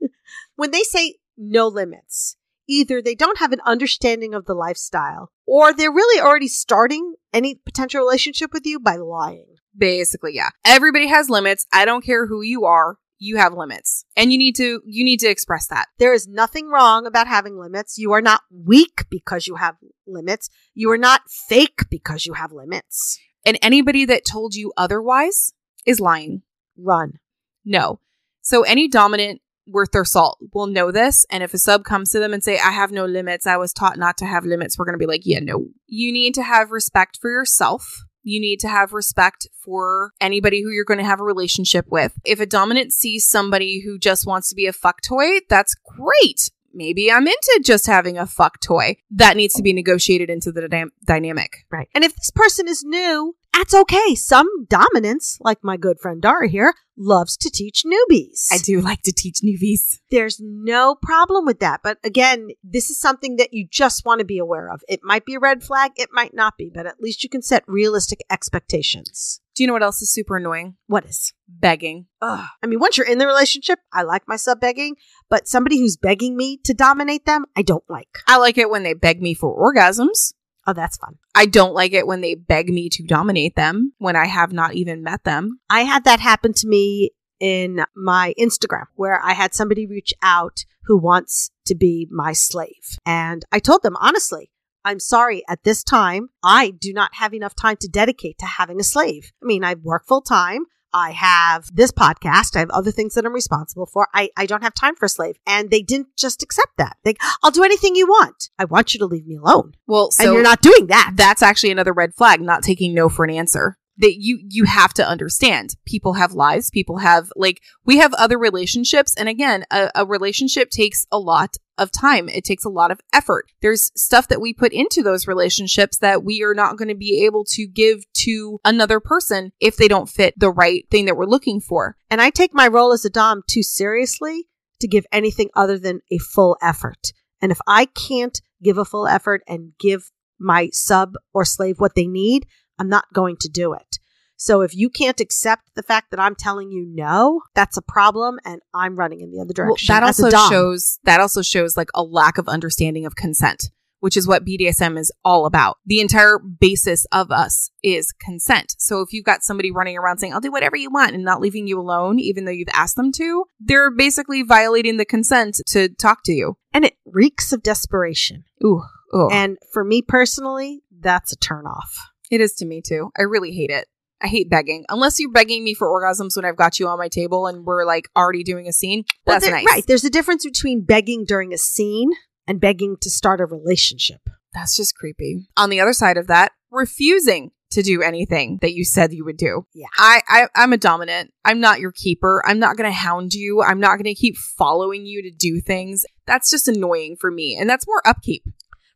[0.56, 2.36] when they say no limits,
[2.68, 7.54] either they don't have an understanding of the lifestyle or they're really already starting any
[7.54, 9.46] potential relationship with you by lying.
[9.76, 10.50] Basically, yeah.
[10.64, 11.66] Everybody has limits.
[11.72, 12.96] I don't care who you are.
[13.20, 15.86] You have limits, and you need to you need to express that.
[15.98, 17.98] There is nothing wrong about having limits.
[17.98, 19.74] You are not weak because you have
[20.06, 20.48] limits.
[20.72, 23.18] You are not fake because you have limits.
[23.44, 25.52] And anybody that told you otherwise
[25.88, 26.42] is lying.
[26.76, 27.18] Run.
[27.64, 27.98] No.
[28.42, 31.26] So any dominant worth their salt will know this.
[31.30, 33.72] And if a sub comes to them and say, I have no limits, I was
[33.72, 35.66] taught not to have limits, we're going to be like, yeah, no.
[35.86, 38.04] You need to have respect for yourself.
[38.22, 42.12] You need to have respect for anybody who you're going to have a relationship with.
[42.24, 46.50] If a dominant sees somebody who just wants to be a fuck toy, that's great.
[46.74, 48.96] Maybe I'm into just having a fuck toy.
[49.10, 51.64] That needs to be negotiated into the dy- dynamic.
[51.70, 51.88] Right.
[51.94, 54.14] And if this person is new, that's okay.
[54.14, 58.46] Some dominance, like my good friend Dara here, loves to teach newbies.
[58.52, 59.98] I do like to teach newbies.
[60.10, 61.80] There's no problem with that.
[61.82, 64.82] But again, this is something that you just want to be aware of.
[64.88, 67.42] It might be a red flag, it might not be, but at least you can
[67.42, 69.40] set realistic expectations.
[69.56, 70.76] Do you know what else is super annoying?
[70.86, 71.32] What is?
[71.48, 72.06] Begging.
[72.22, 72.46] Ugh.
[72.62, 74.94] I mean, once you're in the relationship, I like my sub begging,
[75.28, 78.08] but somebody who's begging me to dominate them, I don't like.
[78.28, 80.32] I like it when they beg me for orgasms.
[80.68, 81.16] Oh, that's fun.
[81.34, 84.74] I don't like it when they beg me to dominate them when I have not
[84.74, 85.60] even met them.
[85.70, 90.66] I had that happen to me in my Instagram where I had somebody reach out
[90.84, 92.98] who wants to be my slave.
[93.06, 94.50] And I told them honestly,
[94.84, 98.78] I'm sorry, at this time, I do not have enough time to dedicate to having
[98.78, 99.32] a slave.
[99.42, 100.66] I mean, I work full time.
[100.92, 102.56] I have this podcast.
[102.56, 104.08] I have other things that I'm responsible for.
[104.14, 105.36] I, I don't have time for a slave.
[105.46, 106.96] And they didn't just accept that.
[107.04, 108.50] They, I'll do anything you want.
[108.58, 109.72] I want you to leave me alone.
[109.86, 111.12] Well, so and you're not doing that.
[111.14, 113.76] that's actually another red flag, not taking no for an answer.
[114.00, 115.70] That you you have to understand.
[115.84, 116.70] People have lives.
[116.70, 121.56] People have like we have other relationships, and again, a, a relationship takes a lot
[121.78, 122.28] of time.
[122.28, 123.46] It takes a lot of effort.
[123.62, 127.24] There's stuff that we put into those relationships that we are not going to be
[127.24, 131.26] able to give to another person if they don't fit the right thing that we're
[131.26, 131.96] looking for.
[132.10, 134.48] And I take my role as a Dom too seriously
[134.80, 137.12] to give anything other than a full effort.
[137.40, 141.94] And if I can't give a full effort and give my sub or slave what
[141.94, 142.46] they need,
[142.78, 143.98] I'm not going to do it.
[144.40, 148.38] So if you can't accept the fact that I'm telling you no, that's a problem
[148.44, 149.92] and I'm running in the other Well, direction.
[149.92, 153.64] that also shows that also shows like a lack of understanding of consent,
[153.98, 155.78] which is what BDSM is all about.
[155.86, 158.76] The entire basis of us is consent.
[158.78, 161.40] So if you've got somebody running around saying, I'll do whatever you want and not
[161.40, 165.88] leaving you alone, even though you've asked them to, they're basically violating the consent to
[165.88, 166.56] talk to you.
[166.72, 168.44] and it reeks of desperation.
[168.64, 168.82] Ooh,
[169.16, 169.28] ooh.
[169.32, 171.90] And for me personally, that's a turnoff.
[172.30, 173.10] it is to me too.
[173.18, 173.88] I really hate it.
[174.22, 174.84] I hate begging.
[174.88, 177.84] Unless you're begging me for orgasms when I've got you on my table and we're
[177.84, 179.04] like already doing a scene.
[179.26, 179.66] Well, That's there- nice.
[179.66, 179.86] Right.
[179.86, 182.10] There's a difference between begging during a scene
[182.46, 184.20] and begging to start a relationship.
[184.54, 185.48] That's just creepy.
[185.56, 189.36] On the other side of that, refusing to do anything that you said you would
[189.36, 189.66] do.
[189.74, 189.88] Yeah.
[189.98, 191.32] I, I I'm a dominant.
[191.44, 192.42] I'm not your keeper.
[192.46, 193.62] I'm not gonna hound you.
[193.62, 196.04] I'm not gonna keep following you to do things.
[196.26, 197.56] That's just annoying for me.
[197.60, 198.42] And that's more upkeep.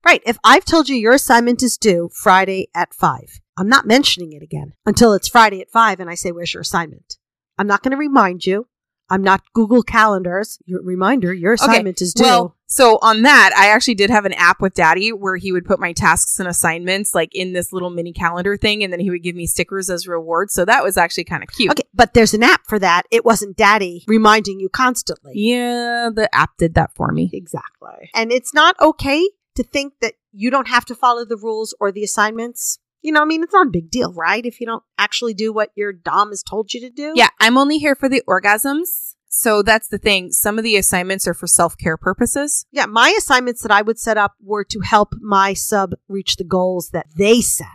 [0.05, 0.23] Right.
[0.27, 4.43] If I've told you your assignment is due Friday at five, I'm not mentioning it
[4.43, 7.17] again until it's Friday at five and I say, where's your assignment?
[7.59, 8.67] I'm not going to remind you.
[9.11, 10.59] I'm not Google calendars.
[10.65, 12.25] Your reminder, your assignment is due.
[12.25, 15.67] Well, so on that, I actually did have an app with daddy where he would
[15.67, 19.11] put my tasks and assignments like in this little mini calendar thing and then he
[19.11, 20.55] would give me stickers as rewards.
[20.55, 21.73] So that was actually kind of cute.
[21.73, 21.83] okay.
[21.93, 23.03] But there's an app for that.
[23.11, 25.33] It wasn't daddy reminding you constantly.
[25.35, 27.29] Yeah, the app did that for me.
[27.35, 28.09] Exactly.
[28.15, 31.93] And it's not okay to think that you don't have to follow the rules or
[31.93, 32.79] the assignments.
[33.03, 34.45] You know, I mean, it's not a big deal, right?
[34.47, 37.13] If you don't actually do what your Dom has told you to do.
[37.17, 39.15] Yeah, I'm only here for the orgasms.
[39.29, 40.31] So that's the thing.
[40.31, 42.67] Some of the assignments are for self care purposes.
[42.71, 42.87] Yeah.
[42.87, 46.91] My assignments that I would set up were to help my sub reach the goals
[46.91, 47.67] that they set.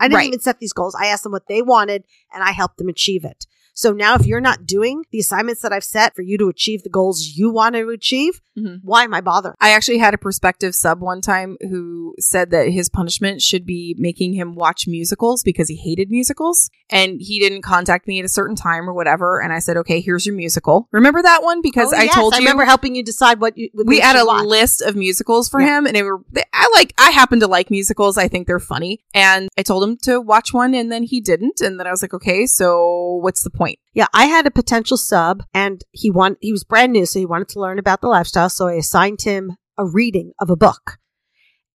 [0.00, 0.26] I didn't Right.
[0.28, 0.94] even set these goals.
[0.98, 3.44] I asked them what they wanted and I helped them achieve it.
[3.74, 6.82] So now if you're not doing the assignments that I've set for you to achieve
[6.84, 8.80] the goals you want to achieve, Mhm.
[8.84, 9.56] why am I bothering?
[9.60, 13.96] I actually had a prospective sub one time who said that his punishment should be
[13.98, 18.28] making him watch musicals because he hated musicals and he didn't contact me at a
[18.28, 19.40] certain time or whatever.
[19.42, 20.88] And I said, okay, here's your musical.
[20.92, 21.60] Remember that one?
[21.62, 22.42] Because Oh, I yes, told I you.
[22.44, 24.44] remember helping you decide what you what we had a watch.
[24.44, 25.78] list of musicals for Yeah.
[25.78, 28.60] him and they were they, i like i happen to like musicals i think they're
[28.60, 31.90] funny and i told him to watch one and then he didn't and then i
[31.90, 36.10] was like okay so what's the point Yeah, I had a potential sub and he
[36.10, 38.50] want he was brand new, so he wanted to learn about the lifestyle.
[38.50, 40.98] So I assigned him a reading of a book.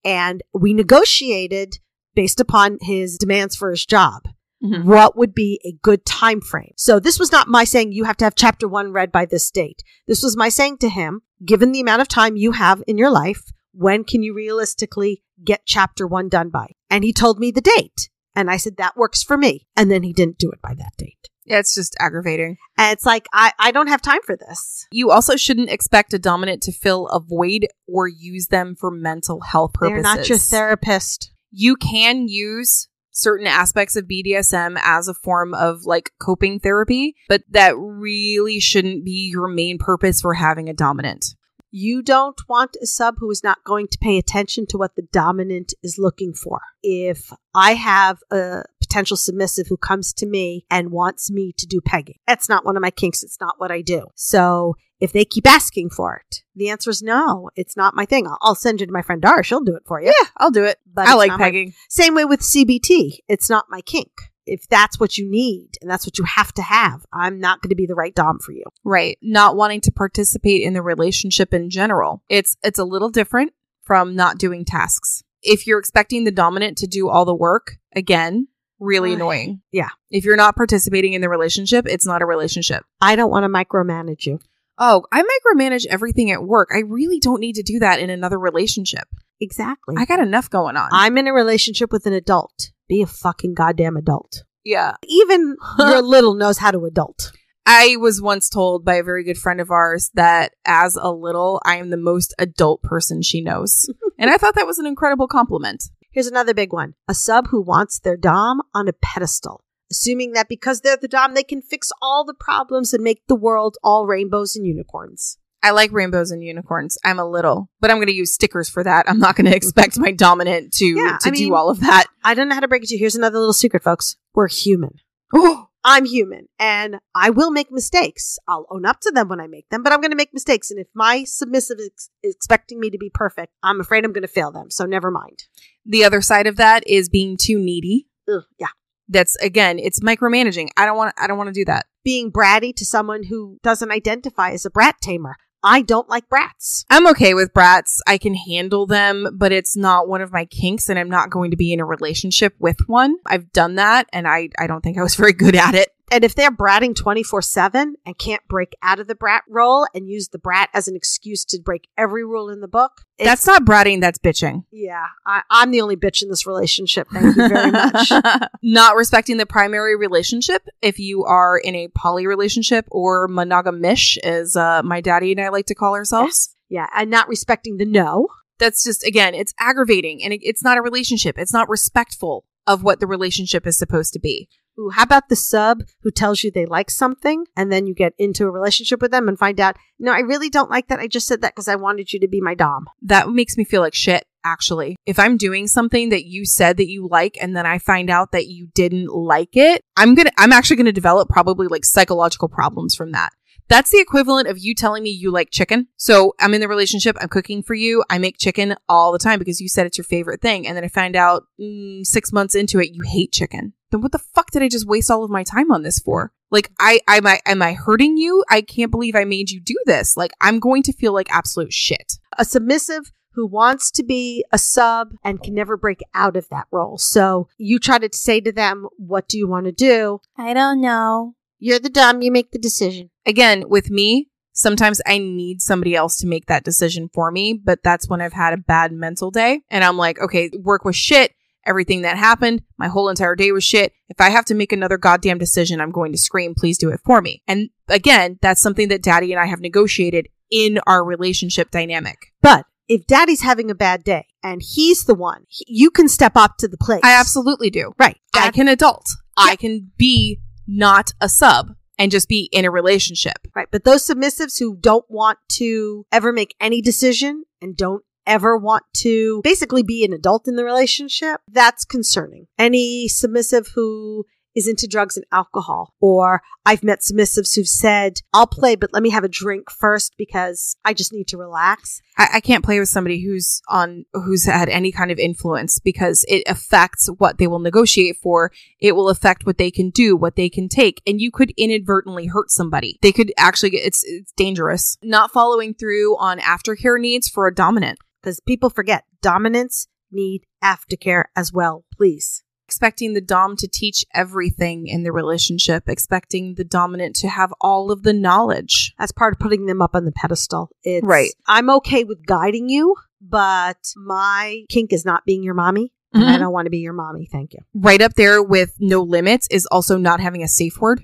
[0.05, 1.79] And we negotiated
[2.15, 4.23] based upon his demands for his job.
[4.63, 4.85] Mhm.
[4.85, 6.73] What would be a good time frame?
[6.75, 9.49] So this was not my saying you have to have chapter one read by this
[9.49, 9.83] date.
[10.07, 13.11] This was my saying to him, given the amount of time you have in your
[13.11, 16.73] life, when can you realistically get chapter one done by?
[16.89, 18.09] And he told me the date.
[18.35, 19.67] And I said, that works for me.
[19.75, 21.29] And then he didn't do it by that date.
[21.49, 24.87] Yeah, it's just aggravating And it's like, I, I don't have time for this.
[24.91, 29.41] you also shouldn't expect a dominant to fill a void or use them for mental
[29.41, 31.31] health purposes They're not your therapist.
[31.51, 37.41] you can use certain aspects of BDSM as a form of like coping therapy, but
[37.49, 41.35] that really shouldn't be your main purpose for having a dominant.
[41.71, 45.07] You don't want a sub who is not going to pay attention to what the
[45.11, 46.61] dominant is looking for.
[46.81, 51.79] If I have a potential submissive who comes to me and wants me to do
[51.79, 53.23] pegging, that's not one of my kinks.
[53.23, 54.07] It's not what I do.
[54.15, 58.27] So if they keep asking for it, the answer is no, it's not my thing.
[58.27, 59.43] I'll, I'll send you to my friend Dara.
[59.43, 60.07] She'll do it for you.
[60.07, 60.77] Yeah, I'll do it.
[60.91, 61.73] But I like not my- pegging.
[61.89, 63.19] Same way with CBT.
[63.27, 64.11] It's not my kink.
[64.45, 67.69] if that's what you need and that's what you have to have, I'm not going
[67.69, 68.63] to be the right dom for you.
[68.83, 69.17] Right.
[69.21, 72.23] Not wanting to participate in the relationship in general.
[72.29, 75.23] It's it's a little different from not doing tasks.
[75.41, 78.47] If you're expecting the dominant to do all the work, again,
[78.79, 79.61] really Uh, annoying.
[79.71, 79.89] yeah.
[80.09, 82.83] If you're not participating in the relationship, it's not a relationship.
[83.01, 84.39] I don't want to micromanage you.
[84.77, 86.69] Oh, I micromanage everything at work.
[86.73, 89.07] I really don't need to do that in another relationship.
[89.41, 89.95] Exactly.
[89.97, 90.89] I got enough going on.
[90.93, 92.71] I'm in a relationship with an adult.
[92.87, 94.43] Be a fucking goddamn adult.
[94.63, 94.93] yeah.
[95.05, 97.31] Even your little knows how to adult.
[97.65, 101.61] I was once told by a very good friend of ours that as a little,
[101.65, 103.87] I am the most adult person she knows.
[104.17, 105.83] and I thought that was an incredible compliment.
[106.11, 106.95] Here's another big one.
[107.07, 111.33] A sub who wants their dom on a pedestal, assuming that because they're the dom,
[111.33, 115.37] they can fix all the problems and make the world all rainbows and unicorns.
[115.61, 116.97] I like rainbows and unicorns.
[117.03, 119.09] I'm a little, but I'm going to use stickers for that.
[119.09, 121.81] I'm not going to expect my dominant to, Yeah, to I mean- do all of
[121.81, 122.05] that.
[122.23, 122.99] I don't know how to break it to you.
[122.99, 124.15] Here's another little secret, folks.
[124.33, 124.95] We're human.
[125.35, 128.37] Oh, I'm human and I will make mistakes.
[128.47, 130.71] I'll own up to them when I make them, but I'm going to make mistakes.
[130.71, 134.23] And if my submissive is is expecting me to be perfect, I'm afraid I'm going
[134.23, 134.69] to fail them.
[134.71, 135.43] So never mind.
[135.89, 138.07] The other side of that is being too needy.
[138.31, 138.67] Ugh, yeah.
[139.09, 140.69] That's again, it's micromanaging.
[140.77, 141.87] I don't want I don't want to do that.
[142.03, 145.35] Being bratty to someone who doesn't identify as a brat tamer.
[145.61, 146.85] I don't like brats.
[146.89, 148.01] I'm okay with brats.
[148.07, 151.51] I can handle them, but it's not one of my kinks and I'm not going
[151.51, 153.17] to be in a relationship with one.
[153.25, 155.89] I've done that and I I don't think I was very good at it.
[156.11, 160.07] And if they're bratting 24 7 and can't break out of the brat role and
[160.09, 163.65] use the brat as an excuse to break every rule in the book, That's not
[163.65, 164.63] bratting, that's bitching.
[164.71, 167.07] yeah, I, I'm the only bitch in this relationship.
[167.11, 168.11] Thank you very much.
[168.63, 174.55] not respecting the primary relationship if you are in a poly relationship or monogamish as
[174.55, 176.55] uh, my daddy and I like to call ourselves.
[176.69, 178.27] yeah, and not respecting the no.
[178.57, 181.37] That's just again, it's aggravating and it, it's not a relationship.
[181.37, 184.49] It's not respectful of what the relationship is supposed to be.
[184.93, 188.45] How about the sub who tells you they like something and then you get into
[188.45, 190.99] a relationship with them and find out, no, I really don't like that.
[190.99, 192.87] I just said that because I wanted you to be my Dom.
[193.01, 194.95] That makes me feel like shit actually.
[195.05, 198.31] If I'm doing something that you said that you like and then I find out
[198.31, 201.85] that you didn't like it, I'm going to I'm actually going to develop probably like
[201.85, 203.31] psychological problems from that.
[203.69, 205.87] That's the equivalent of you telling me you like chicken.
[205.95, 209.37] So I'm in the relationship, I'm cooking for you, I make chicken all the time
[209.37, 210.67] because you said it's your favorite thing.
[210.67, 213.73] And then I find out mm, six months into it, you hate chicken.
[213.91, 216.31] Then what the fuck did I just waste all of my time on this for?
[216.51, 218.43] Like, I, I, am I, am I hurting you?
[218.49, 220.17] I can't believe I made you do this.
[220.17, 222.13] Like, I'm going to feel like absolute shit.
[222.37, 226.67] A submissive who wants to be a sub and can never break out of that
[226.71, 226.97] role.
[226.97, 230.19] So you try to say to them, what do you want to do?
[230.37, 231.35] I don't know.
[231.59, 232.21] You're the Dom.
[232.21, 233.11] you make the decision.
[233.25, 237.79] Again, with me, sometimes I need somebody else to make that decision for me, but
[237.83, 241.33] that's when I've had a bad mental day and I'm like, okay, work was shit.
[241.65, 243.93] Everything that happened, my whole entire day was shit.
[244.07, 246.99] If I have to make another goddamn decision, I'm going to scream, please do it
[247.05, 247.43] for me.
[247.47, 252.33] And again, that's something that daddy and I have negotiated in our relationship dynamic.
[252.41, 256.33] But if daddy's having a bad day and he's the one, he- you can step
[256.35, 257.01] up to the plate.
[257.03, 257.93] I absolutely do.
[257.99, 258.17] Right.
[258.33, 259.05] I can adult.
[259.37, 263.37] I can be not a sub and just be in a relationship.
[263.55, 263.67] Right.
[263.71, 268.83] But those submissives who don't want to ever make any decision and don't ever want
[268.97, 272.47] to basically be an adult in the relationship, that's concerning.
[272.57, 274.25] Any submissive who
[274.55, 279.03] is into drugs and alcohol, or I've met submissives who've said, I'll play, but let
[279.03, 282.01] me have a drink first because I just need to relax.
[282.17, 286.25] I, I can't play with somebody who's on who's had any kind of influence because
[286.27, 288.51] it affects what they will negotiate for.
[288.79, 292.27] It will affect what they can do, what they can take, and you could inadvertently
[292.27, 292.99] hurt somebody.
[293.01, 294.97] They could actually get it's it's dangerous.
[295.03, 297.99] Not following through on aftercare needs for a dominant.
[298.21, 302.43] Because people forget dominants need aftercare as well, please.
[302.67, 307.91] Expecting the dom to teach everything in the relationship, expecting the dominant to have all
[307.91, 308.93] of the knowledge.
[308.99, 310.69] That's part of putting them up on the pedestal.
[310.83, 311.31] It's, Right.
[311.47, 315.93] I'm okay with guiding you, but my kink is not being your mommy.
[316.11, 316.41] And I mm-hmm.
[316.41, 317.27] don't want to be your mommy.
[317.31, 317.59] Thank you.
[317.73, 321.01] Right up there with no limits is also not having a safe word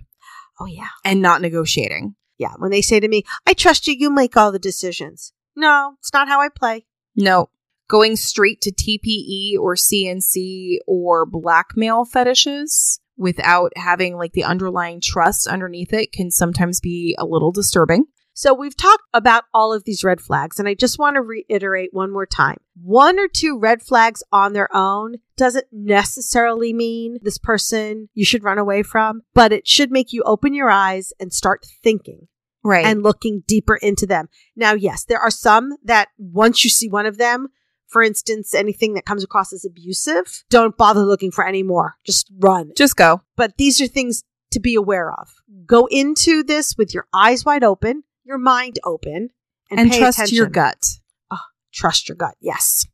[0.60, 0.88] Oh, yeah.
[1.04, 2.16] and not negotiating.
[2.40, 2.54] Yeah.
[2.58, 5.32] When they say to me, I trust you, you make all the decisions.
[5.56, 6.86] No, it's not how I play.
[7.16, 7.50] No.
[7.88, 15.48] Going straight to TPE or CNC or blackmail fetishes without having like the underlying trust
[15.48, 18.06] underneath it can sometimes be a little disturbing.
[18.38, 21.94] So we've talked about all of these red flags, and I just want to reiterate
[21.94, 22.58] one more time.
[22.82, 28.44] One or two red flags on their own doesn't necessarily mean this person you should
[28.44, 32.28] run away from, but it should make you open your eyes and start thinking
[32.66, 32.86] Right.
[32.86, 34.28] and looking deeper into them.
[34.56, 37.48] Now, yes, there are some that once you see one of them,
[37.88, 41.96] For instance, anything that comes across as abusive, don't bother looking for any more.
[42.04, 42.72] Just run.
[42.76, 43.22] Just go.
[43.38, 45.30] But these are things to be aware of.
[45.68, 49.30] Go into this with your eyes wide open, your mind open,
[49.70, 50.52] and, And, pay trust your attention.
[50.52, 50.84] gut.
[51.30, 52.36] Ah, trust your gut.
[52.42, 52.88] Yes.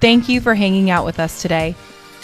[0.00, 1.74] Thank you for hanging out with us today.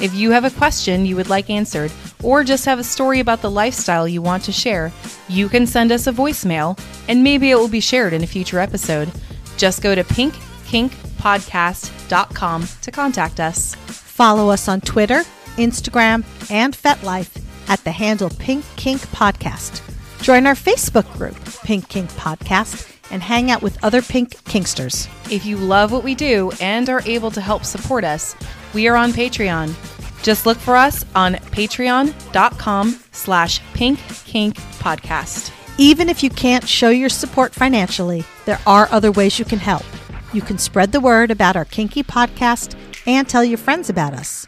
[0.00, 1.92] If you have a question you would like answered,
[2.22, 4.92] or just have a story about the lifestyle you want to share,
[5.28, 6.78] you can send us a voicemail
[7.08, 9.10] and maybe it will be shared in a future episode.
[9.56, 13.74] Just go to pinkkinkpodcast.com to contact us.
[13.74, 15.22] Follow us on Twitter,
[15.56, 19.80] Instagram, and FetLife at the handle Pink Kink Podcast.
[20.20, 25.08] Join our Facebook group, Pink Kink Podcast, and hang out with other Pink Kinksters.
[25.30, 28.34] If you love what we do and are able to help support us,
[28.74, 29.74] we are on Patreon.
[30.22, 35.52] Just look for us on patreon.com slash pinkkinkpodcast.
[35.78, 39.84] Even if you can't show your support financially, there are other ways you can help.
[40.32, 44.46] You can spread the word about our Kinky podcast and tell your friends about us.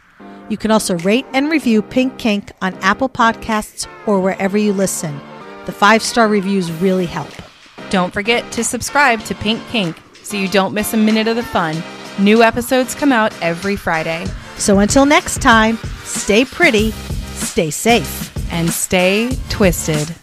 [0.49, 5.19] You can also rate and review Pink Kink on Apple Podcasts or wherever you listen.
[5.65, 7.31] The five star reviews really help.
[7.89, 11.43] Don't forget to subscribe to Pink Kink so you don't miss a minute of the
[11.43, 11.75] fun.
[12.19, 14.25] New episodes come out every Friday.
[14.57, 16.91] So until next time, stay pretty,
[17.35, 18.33] stay safe.
[18.51, 20.15] And stay twisted.